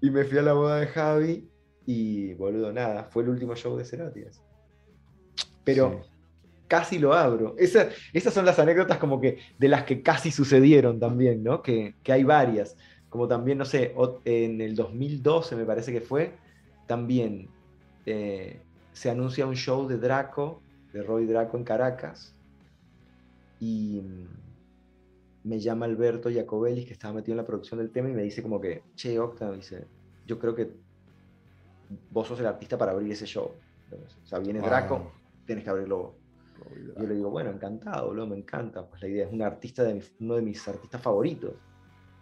[0.00, 1.48] Y me fui a la boda de Javi
[1.86, 4.22] y, boludo, nada, fue el último show de Cerati.
[5.62, 6.00] Pero
[6.66, 7.54] casi lo abro.
[7.58, 11.62] esas son las anécdotas como que de las que casi sucedieron también, ¿no?
[11.62, 12.76] Que, que hay varias
[13.12, 13.94] como también, no sé,
[14.24, 16.32] en el 2012 me parece que fue,
[16.86, 17.50] también
[18.06, 18.58] eh,
[18.94, 20.62] se anuncia un show de Draco,
[20.94, 22.34] de Roy Draco en Caracas,
[23.60, 28.14] y mm, me llama Alberto Jacobelli, que estaba metido en la producción del tema, y
[28.14, 29.84] me dice como que, che, Octa, dice,
[30.26, 30.72] yo creo que
[32.10, 33.52] vos sos el artista para abrir ese show.
[33.92, 35.12] o sea, viene Draco,
[35.44, 36.14] tienes que abrirlo vos.
[36.96, 38.86] Yo le digo, bueno, encantado, me encanta.
[38.86, 41.52] Pues la idea es un artista de uno de mis artistas favoritos.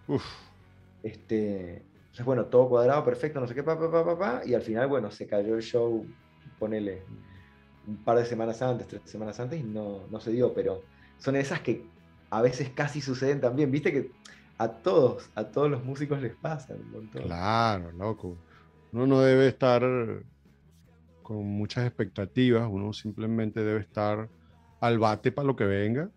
[0.09, 0.50] Uf.
[1.03, 4.63] Este, entonces, bueno, todo cuadrado, perfecto, no sé qué, pa, pa, pa, pa, y al
[4.63, 6.05] final, bueno, se cayó el show,
[6.59, 7.03] ponele
[7.87, 10.83] un par de semanas antes, tres semanas antes, y no, no se dio, pero
[11.19, 11.87] son esas que
[12.31, 14.11] a veces casi suceden también, viste que
[14.59, 16.77] a todos, a todos los músicos les pasa
[17.13, 18.37] Claro, loco.
[18.93, 19.83] Uno no debe estar
[21.23, 24.29] con muchas expectativas, uno simplemente debe estar
[24.81, 26.11] al bate para lo que venga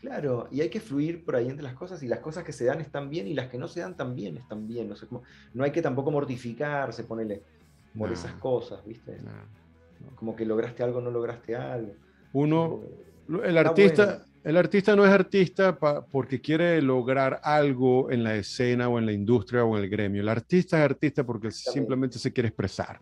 [0.00, 2.64] Claro, y hay que fluir por ahí entre las cosas y las cosas que se
[2.64, 4.88] dan están bien y las que no se dan también están bien.
[4.88, 5.22] No, sé, como,
[5.54, 7.42] no hay que tampoco mortificarse, ponele
[7.96, 9.18] por esas cosas, ¿viste?
[10.14, 11.94] Como que lograste algo, no lograste algo.
[12.32, 12.80] Uno,
[13.42, 19.00] el artista, el artista no es artista porque quiere lograr algo en la escena o
[19.00, 20.22] en la industria o en el gremio.
[20.22, 23.00] El artista es artista porque simplemente se quiere expresar.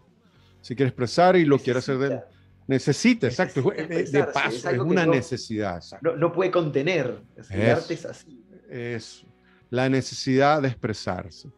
[0.63, 2.21] Se quiere expresar y lo quiere hacer de
[2.69, 3.71] Necesita, exacto.
[3.71, 5.83] de paso, es, una necesidad.
[6.01, 7.23] No, puede contener.
[7.51, 8.45] El arte es así.
[8.69, 9.25] Es
[9.71, 11.49] la necesidad de expresarse.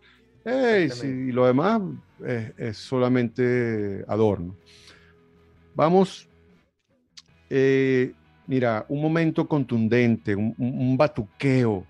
[0.45, 1.81] y lo demás
[2.59, 4.55] es, solamente adorno.
[5.75, 6.29] Vamos,
[7.49, 8.13] eh,
[8.47, 11.87] mira, un momento contundente, un, batuqueo,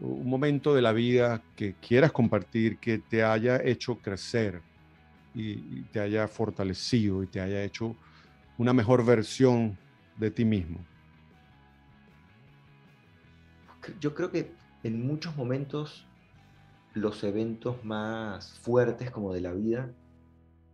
[0.00, 4.62] un momento de la vida que quieras compartir, que te haya hecho crecer
[5.34, 7.94] y te haya fortalecido y te haya hecho
[8.58, 9.76] una mejor versión
[10.16, 10.78] de ti mismo?
[14.00, 16.06] Yo creo que en muchos momentos
[16.94, 19.90] los eventos más fuertes como de la vida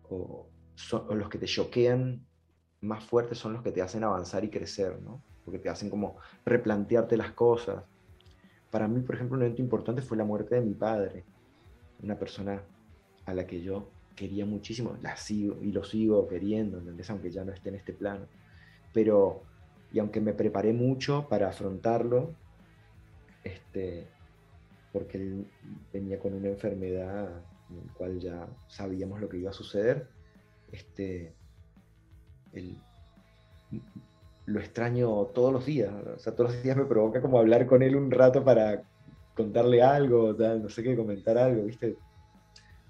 [0.09, 2.25] o, son, los que te choquean
[2.81, 5.23] más fuertes son los que te hacen avanzar y crecer, ¿no?
[5.45, 7.85] Porque te hacen como replantearte las cosas.
[8.71, 11.25] Para mí, por ejemplo, un evento importante fue la muerte de mi padre,
[12.03, 12.63] una persona
[13.27, 17.11] a la que yo quería muchísimo, la sigo y lo sigo queriendo, ¿entendés?
[17.11, 18.27] Aunque ya no esté en este plano.
[18.93, 19.43] Pero,
[19.93, 22.35] y aunque me preparé mucho para afrontarlo,
[23.45, 24.07] este,
[24.93, 25.47] porque él
[25.93, 30.07] venía con una enfermedad en la cual ya sabíamos lo que iba a suceder,
[30.71, 31.33] este,
[34.47, 37.83] lo extraño todos los días, o sea, todos los días me provoca como hablar con
[37.83, 38.83] él un rato para
[39.35, 41.97] contarle algo, tal, no sé qué, comentar algo, ¿viste?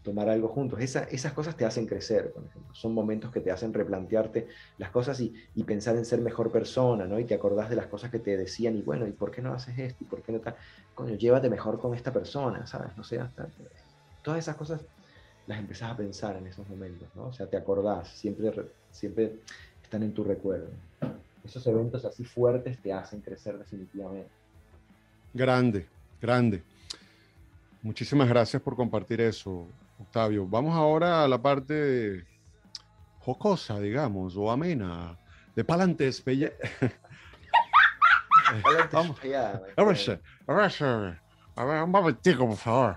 [0.03, 0.81] Tomar algo juntos.
[0.81, 2.75] esas cosas te hacen crecer, por ejemplo.
[2.75, 4.49] Son momentos que te hacen replantearte
[4.79, 5.33] las cosas y,
[5.65, 7.19] pensar en ser mejor persona, ¿no?
[7.19, 9.53] Y te acordás de las cosas que te decían y bueno, ¿y por qué no
[9.53, 10.05] haces esto?
[10.05, 10.57] ¿Y por qué no tal?
[10.95, 12.97] Coño, llévate mejor con esta persona, ¿sabes?
[12.97, 13.49] No sé, hasta...
[14.23, 14.81] Todas esas cosas
[15.47, 17.27] las empezás a pensar en esos momentos, ¿no?
[17.27, 18.53] O sea, te acordás, siempre,
[18.91, 19.41] siempre
[19.83, 20.69] están en tu recuerdo.
[21.45, 24.31] Esos eventos así fuertes te hacen crecer definitivamente.
[25.35, 25.87] Grande,
[26.21, 26.63] grande.
[27.83, 29.67] Muchísimas gracias por compartir eso,
[30.03, 30.47] Octavio.
[30.47, 32.27] Vamos ahora a la parte
[33.21, 35.17] jocosa, digamos, o amena,
[35.55, 36.53] de Palantes Pelle.
[38.93, 39.19] vamos,
[41.55, 42.97] a ver, un momentico, por favor.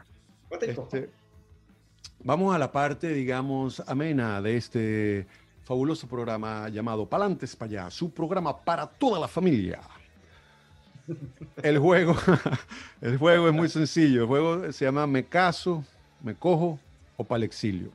[0.62, 1.10] Este,
[2.24, 5.28] vamos a la parte, digamos, amena de este
[5.64, 9.82] fabuloso programa llamado Palantes para allá, su programa para toda la familia.
[11.62, 12.16] El juego,
[13.01, 14.22] el juego es muy sencillo.
[14.22, 15.84] El juego se llama Me caso,
[16.24, 16.80] me cojo
[17.18, 17.89] o para el exilio.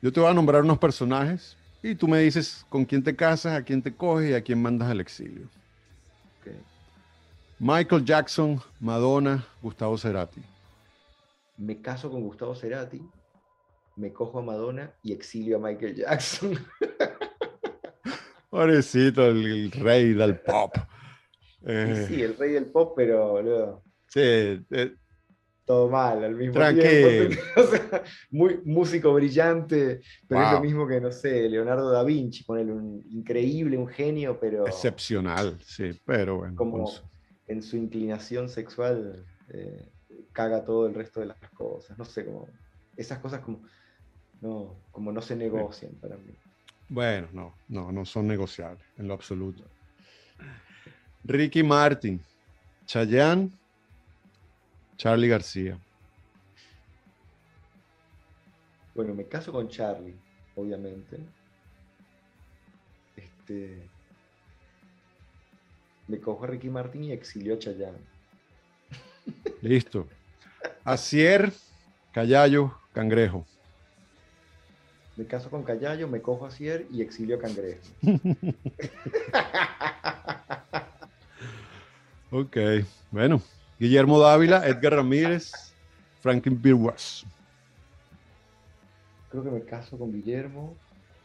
[0.00, 3.54] Yo te voy a nombrar unos personajes y tú me dices con quién te casas,
[3.54, 5.48] a quién te coges y a quién mandas al exilio.
[7.58, 10.42] Michael Jackson, Madonna, Gustavo Cerati.
[11.56, 13.00] Me caso con Gustavo Cerati,
[13.96, 16.58] me cojo a Madonna y exilio a Michael Jackson.
[18.50, 20.74] Pobrecito, el, rey del pop.
[21.66, 24.94] Eh, sí, el rey del pop, pero Sí, eh,
[25.64, 27.34] todo mal al mismo tiempo.
[28.30, 33.02] muy músico brillante, pero es lo mismo que, no sé, Leonardo da Vinci, ponerle un
[33.10, 34.66] increíble, un genio, pero.
[34.66, 36.56] Excepcional, sí, pero bueno.
[36.56, 36.90] Como
[37.46, 39.88] en su inclinación sexual eh,
[40.32, 41.96] caga todo el resto de las cosas.
[41.98, 42.48] No sé, como.
[42.96, 43.60] Esas cosas como
[44.40, 46.34] no, como no se negocian para mí.
[46.88, 49.64] Bueno, no, no, no son negociables en lo absoluto.
[51.24, 52.20] Ricky Martin,
[52.84, 53.50] Chayanne,
[54.96, 55.78] Charlie García.
[58.94, 60.14] Bueno, me caso con Charlie,
[60.54, 61.18] obviamente.
[63.16, 63.82] Este,
[66.06, 67.98] me cojo a Ricky Martin y exilio a Chayanne.
[69.62, 70.06] Listo.
[70.84, 71.52] Acier,
[72.12, 73.46] Callayo, Cangrejo.
[75.16, 77.80] Me caso con Callayo, me cojo a Cier y exilio a Cangrejo.
[82.32, 82.56] ok,
[83.12, 83.40] bueno.
[83.78, 85.52] Guillermo Dávila, Edgar Ramírez,
[86.20, 87.24] Franklin Birwas.
[89.30, 90.74] Creo que me caso con Guillermo,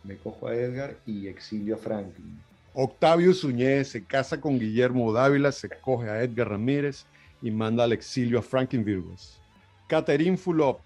[0.04, 2.39] me cojo a Edgar y exilio a Franklin.
[2.74, 7.06] Octavio Suñez se casa con Guillermo Dávila, se coge a Edgar Ramírez
[7.41, 9.39] y manda al exilio a Franklin Virgos.
[9.88, 10.80] Caterín Fulop,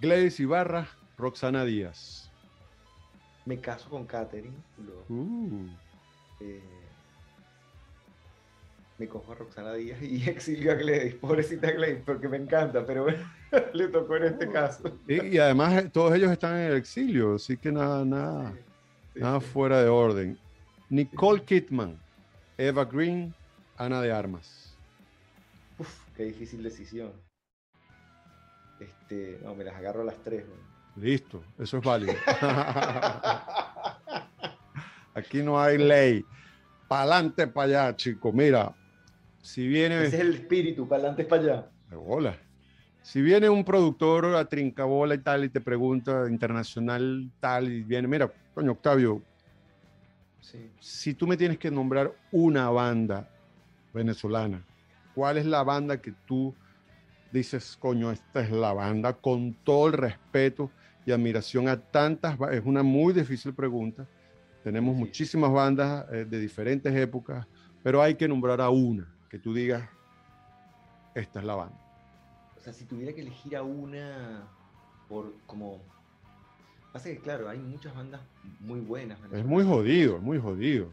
[0.00, 2.22] Gladys Ibarra, Roxana Díaz
[3.44, 4.56] me caso con Katherine.
[5.08, 5.68] Uh.
[6.40, 6.62] Eh,
[8.98, 13.06] me cojo a Roxana Díaz y exilio a Gladys, pobrecita Gladys, porque me encanta, pero
[13.72, 14.98] le tocó en este caso.
[15.08, 18.54] Y, además eh, todos ellos están en el exilio, así que nada, nada,
[19.14, 20.38] nada fuera de orden.
[20.88, 21.98] Nicole Kidman,
[22.58, 23.34] Eva Green,
[23.76, 24.76] Ana de Armas.
[25.78, 27.12] Uf, qué difícil decisión.
[28.78, 30.44] Este, no, me las agarro a las tres.
[30.96, 32.12] Listo, eso es válido.
[35.14, 36.24] Aquí no hay ley.
[36.88, 38.32] Pa'lante para allá, chico.
[38.32, 38.74] Mira,
[39.42, 40.04] si viene.
[40.04, 41.70] Ese es el espíritu, pa'lante para allá.
[41.94, 42.38] Hola.
[43.02, 48.06] Si viene un productor a trincabola y tal y te pregunta internacional tal y viene,
[48.06, 49.20] mira, coño, Octavio,
[50.78, 53.28] si tú me tienes que nombrar una banda
[53.92, 54.64] venezolana,
[55.16, 56.54] ¿cuál es la banda que tú
[57.32, 60.70] dices, coño, esta es la banda con todo el respeto
[61.04, 64.06] y admiración a tantas, es una muy difícil pregunta.
[64.62, 67.46] Tenemos muchísimas bandas eh, de diferentes épocas,
[67.82, 69.88] pero hay que nombrar a una que tú digas,
[71.14, 71.78] esta es la banda.
[72.54, 74.46] O sea, si tuviera que elegir a una
[75.08, 75.80] por como...
[76.92, 78.20] Pasa que, claro, hay muchas bandas
[78.60, 79.18] muy buenas.
[79.32, 80.92] Es muy jodido, es muy jodido.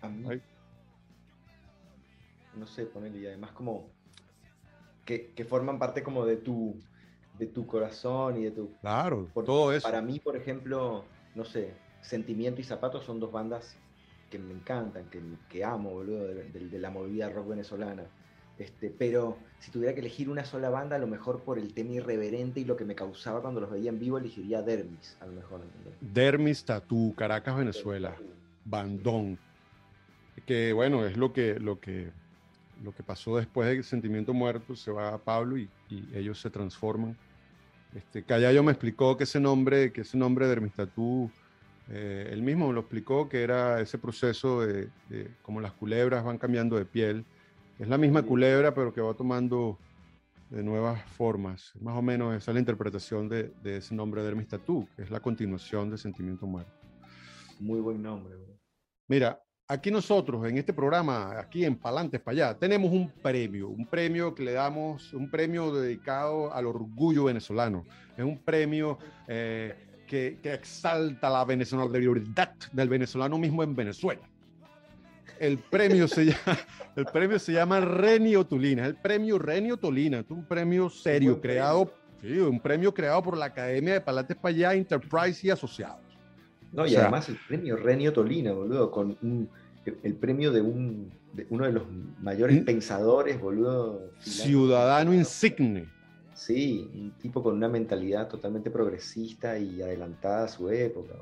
[0.00, 0.40] A mí,
[2.54, 3.90] no sé, ponerle, y además como
[5.04, 6.80] que, que forman parte como de tu
[7.38, 8.72] de tu corazón y de tu...
[8.80, 9.86] Claro, todo eso.
[9.86, 11.04] Para mí, por ejemplo,
[11.34, 13.76] no sé, Sentimiento y Zapatos son dos bandas
[14.32, 15.20] que me encantan, que,
[15.50, 18.04] que amo, boludo, de, la movida rock venezolana.
[18.58, 21.92] Este, pero si tuviera que elegir una sola banda, a lo mejor por el tema
[21.92, 25.32] irreverente y lo que me causaba cuando los veía en vivo, elegiría Dermis, a lo
[25.32, 25.60] mejor.
[26.00, 28.16] Dermis, Tatú, Caracas, Venezuela,
[28.64, 29.38] Bandón.
[30.46, 32.10] Que bueno, es lo que, lo que,
[32.82, 36.48] lo que pasó después de Sentimiento Muerto, se va a Pablo y, y ellos se
[36.48, 37.16] transforman
[37.94, 41.30] este, Callayo me explicó que ese nombre, que ese nombre de Hermistatú,
[41.94, 44.88] eh, él mismo lo explicó, que era ese proceso de,
[45.42, 47.26] como las culebras van cambiando de piel.
[47.78, 49.78] Es la misma culebra, pero que va tomando
[50.48, 51.72] de nuevas formas.
[51.80, 55.02] Más o menos esa es la interpretación de, de ese nombre de Hermes Tatú, que
[55.02, 56.72] es la continuación de Sentimiento Muerto.
[57.60, 58.36] Muy buen nombre.
[59.06, 59.38] Mira,
[59.68, 64.34] aquí nosotros en este programa, aquí en Palantes para allá, tenemos un premio, un premio
[64.34, 67.84] que le damos, un premio dedicado al orgullo venezolano.
[68.16, 74.20] Es un premio eh, que, que, exalta la venezolabilidad del venezolano mismo en Venezuela.
[75.40, 76.58] El premio se llama,
[76.96, 81.94] el premio se llama Renio Tolina, el premio Renio Tolina, es un premio serio, creado,
[82.20, 86.00] sí, un premio creado por la Academia de Palantes para allá, Enterprise y Asociados.
[86.72, 89.48] No, y o sea, además el premio Renio Tolina, boludo, con un,
[90.02, 91.84] el premio de, un, de uno de los
[92.20, 92.64] mayores ¿Mm?
[92.66, 94.10] pensadores, boludo.
[94.18, 95.88] Ciudadano insigne.
[96.34, 101.14] Sí, un tipo con una mentalidad totalmente progresista y adelantada a su época.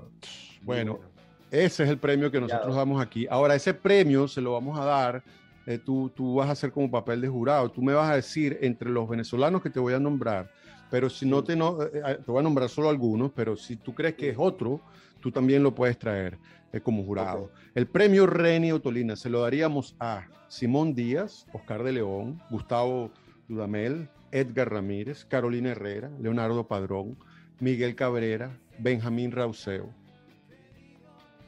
[0.62, 1.10] Bueno, bueno.
[1.50, 3.26] ese es el premio que nosotros damos aquí.
[3.28, 5.22] Ahora, ese premio se lo vamos a dar.
[5.66, 7.70] Eh, tú, tú vas a hacer como papel de jurado.
[7.70, 10.50] Tú me vas a decir entre los venezolanos que te voy a nombrar,
[10.90, 13.94] pero si no te, no, eh, te voy a nombrar solo algunos, pero si tú
[13.94, 14.80] crees que es otro,
[15.20, 16.38] tú también lo puedes traer
[16.72, 17.44] eh, como jurado.
[17.44, 17.56] Okay.
[17.74, 23.10] El premio Renio Tolina se lo daríamos a Simón Díaz, Oscar de León, Gustavo
[23.48, 27.16] Dudamel, Edgar Ramírez, Carolina Herrera, Leonardo Padrón,
[27.58, 29.90] Miguel Cabrera, Benjamín Rauseo.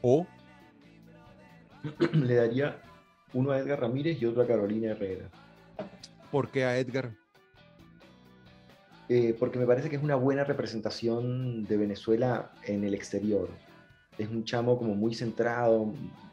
[0.03, 0.27] O
[2.13, 2.81] le daría
[3.33, 5.31] uno a Edgar Ramírez y otro a Carolina Herrera.
[6.31, 7.13] ¿Por qué a Edgar?
[9.09, 13.51] Eh, porque me parece que es una buena representación de Venezuela en el exterior.
[14.17, 15.93] Es un chamo como muy centrado,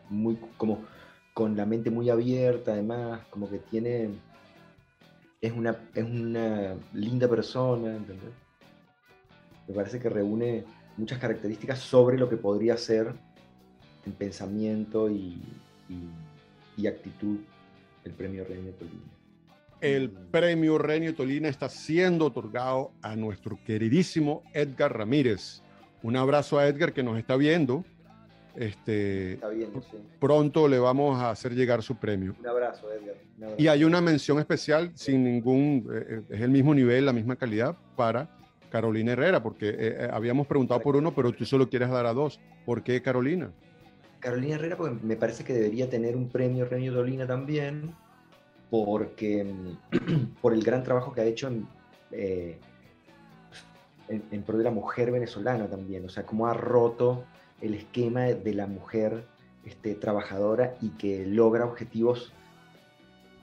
[0.09, 0.85] muy como
[1.33, 4.09] con la mente muy abierta, además, como que tiene
[5.41, 8.31] es una, es una linda persona, ¿entendés?
[9.67, 10.65] Me parece que reúne
[10.97, 13.13] muchas características sobre lo que podría ser
[14.05, 15.41] en pensamiento y,
[15.87, 16.09] y,
[16.77, 17.37] y actitud
[18.03, 19.19] el premio Reino Tolina.
[19.81, 25.61] El premio Renio Tolina está siendo otorgado a nuestro queridísimo Edgar Ramírez.
[26.03, 27.85] Un abrazo a Edgar que nos está viendo.
[28.59, 29.97] Este, está viendo, sí.
[30.19, 32.35] Pronto le vamos a hacer llegar su premio.
[32.37, 33.15] Un abrazo, Edgar.
[33.37, 33.61] Un abrazo.
[33.61, 37.77] Y hay una mención especial, sin ningún, eh, es el mismo nivel, la misma calidad,
[37.95, 38.29] para
[38.69, 42.41] Carolina Herrera, porque eh, habíamos preguntado por uno, pero tú solo quieres dar a dos.
[42.65, 43.49] ¿Por qué Carolina?
[44.19, 47.95] Carolina Herrera, porque me parece que debería tener un premio Renio Tolina también,
[48.69, 49.53] porque
[50.41, 51.65] por el gran trabajo que ha hecho en,
[52.11, 52.57] eh,
[54.09, 57.23] en, en, pro de la mujer venezolana también, o sea, cómo ha roto
[57.61, 59.23] el esquema de la mujer
[59.65, 62.31] este, trabajadora y que logra objetivos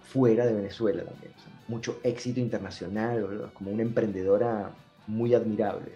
[0.03, 1.33] fuera de Venezuela también.
[1.69, 4.71] Mucho éxito internacional, como una emprendedora
[5.07, 5.93] muy admirable.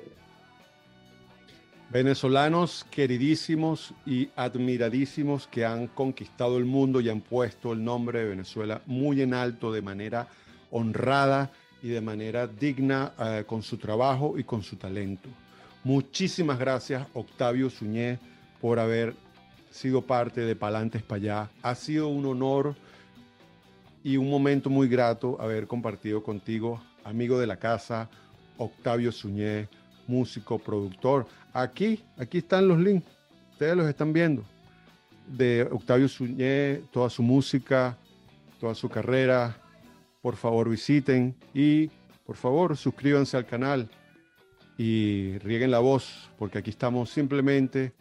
[1.91, 8.27] Venezolanos queridísimos y admiradísimos que han conquistado el mundo y han puesto el nombre de
[8.27, 10.29] Venezuela muy en alto de manera
[10.71, 11.51] honrada
[11.83, 15.29] y de manera digna eh, con su trabajo y con su talento.
[15.83, 18.18] Muchísimas gracias, Octavio Suñé,
[18.61, 19.14] por haber
[19.70, 21.51] sido parte de Palantes para allá.
[21.62, 22.76] Ha sido un honor
[24.05, 28.11] y un momento muy grato haber compartido contigo, amigo de la casa,
[28.59, 29.68] Octavio Suñé,
[30.07, 31.26] músico, productor.
[31.55, 33.07] Aquí, aquí están los links,
[33.53, 34.45] ustedes los están viendo,
[35.26, 37.97] de Octavio Suñé, toda su música,
[38.61, 39.57] toda su carrera.
[40.20, 41.89] Por favor, visiten y
[42.26, 43.89] por favor, suscríbanse al canal
[44.83, 47.93] y rieguen la voz, porque aquí estamos simplemente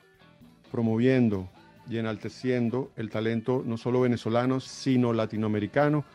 [0.71, 1.49] promoviendo
[1.89, 6.05] y enalteciendo el talento no solo venezolano, sino latinoamericano,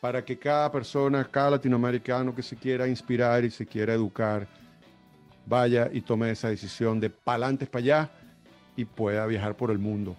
[0.00, 4.48] para que cada persona, cada latinoamericano que se quiera inspirar y se quiera educar,
[5.44, 8.10] vaya y tome esa decisión de pa'lantes para allá
[8.74, 10.16] y pueda viajar por el mundo.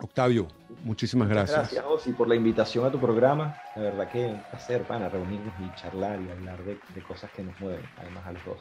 [0.00, 0.48] Octavio,
[0.82, 1.58] muchísimas gracias.
[1.58, 3.54] Gracias, Osi, por la invitación a tu programa.
[3.76, 7.42] De verdad que un placer, para reunirnos y charlar y hablar de, de cosas que
[7.42, 8.58] nos mueven, además a los dos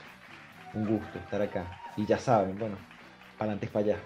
[0.78, 1.66] un gusto estar acá.
[1.96, 2.78] Y ya saben, bueno,
[3.38, 3.98] pa'lantes para allá.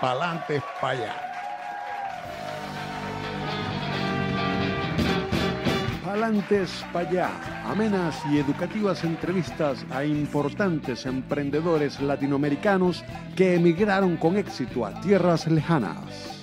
[0.00, 1.14] Pa'lantes para allá.
[6.04, 7.30] Pa'lantes para allá.
[7.66, 13.04] Amenas y educativas entrevistas a importantes emprendedores latinoamericanos
[13.36, 16.38] que emigraron con éxito a tierras lejanas.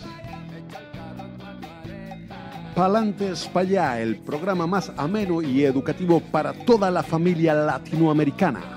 [2.76, 8.77] Palantes para allá, el programa más ameno y educativo para toda la familia latinoamericana.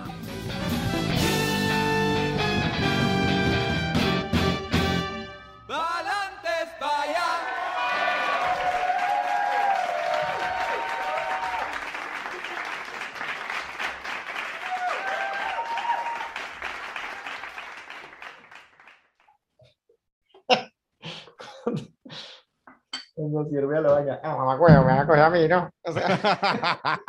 [23.43, 24.21] No sirve a la vaina.
[24.23, 25.71] Ah, mamá, me va a coger a mí, ¿no?
[25.85, 27.01] O sea...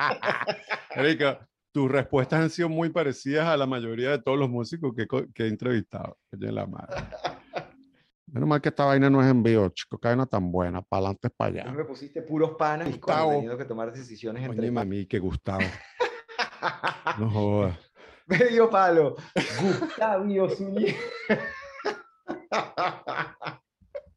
[0.95, 5.07] Erika, tus respuestas han sido muy parecidas a la mayoría de todos los músicos que,
[5.33, 6.17] que he entrevistado.
[6.31, 7.03] la madre.
[8.27, 10.99] Menos mal que esta vaina no es en vivo, chico, que vaina tan buena, para
[10.99, 11.71] adelante, para allá.
[11.71, 14.61] me pusiste puros panas y cuando he tenido que tomar decisiones entre...
[14.61, 15.59] Oye, mami, que Gustavo.
[17.19, 17.77] no jodas.
[18.27, 19.15] Medio palo.
[19.61, 20.93] Gustavo Zúñiga.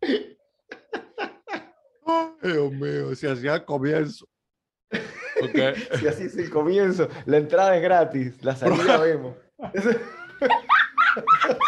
[2.42, 4.26] Dios mío, si hacía el comienzo.
[5.42, 5.74] Okay.
[5.98, 9.34] Si así es el comienzo, la entrada es gratis, la salida vemos.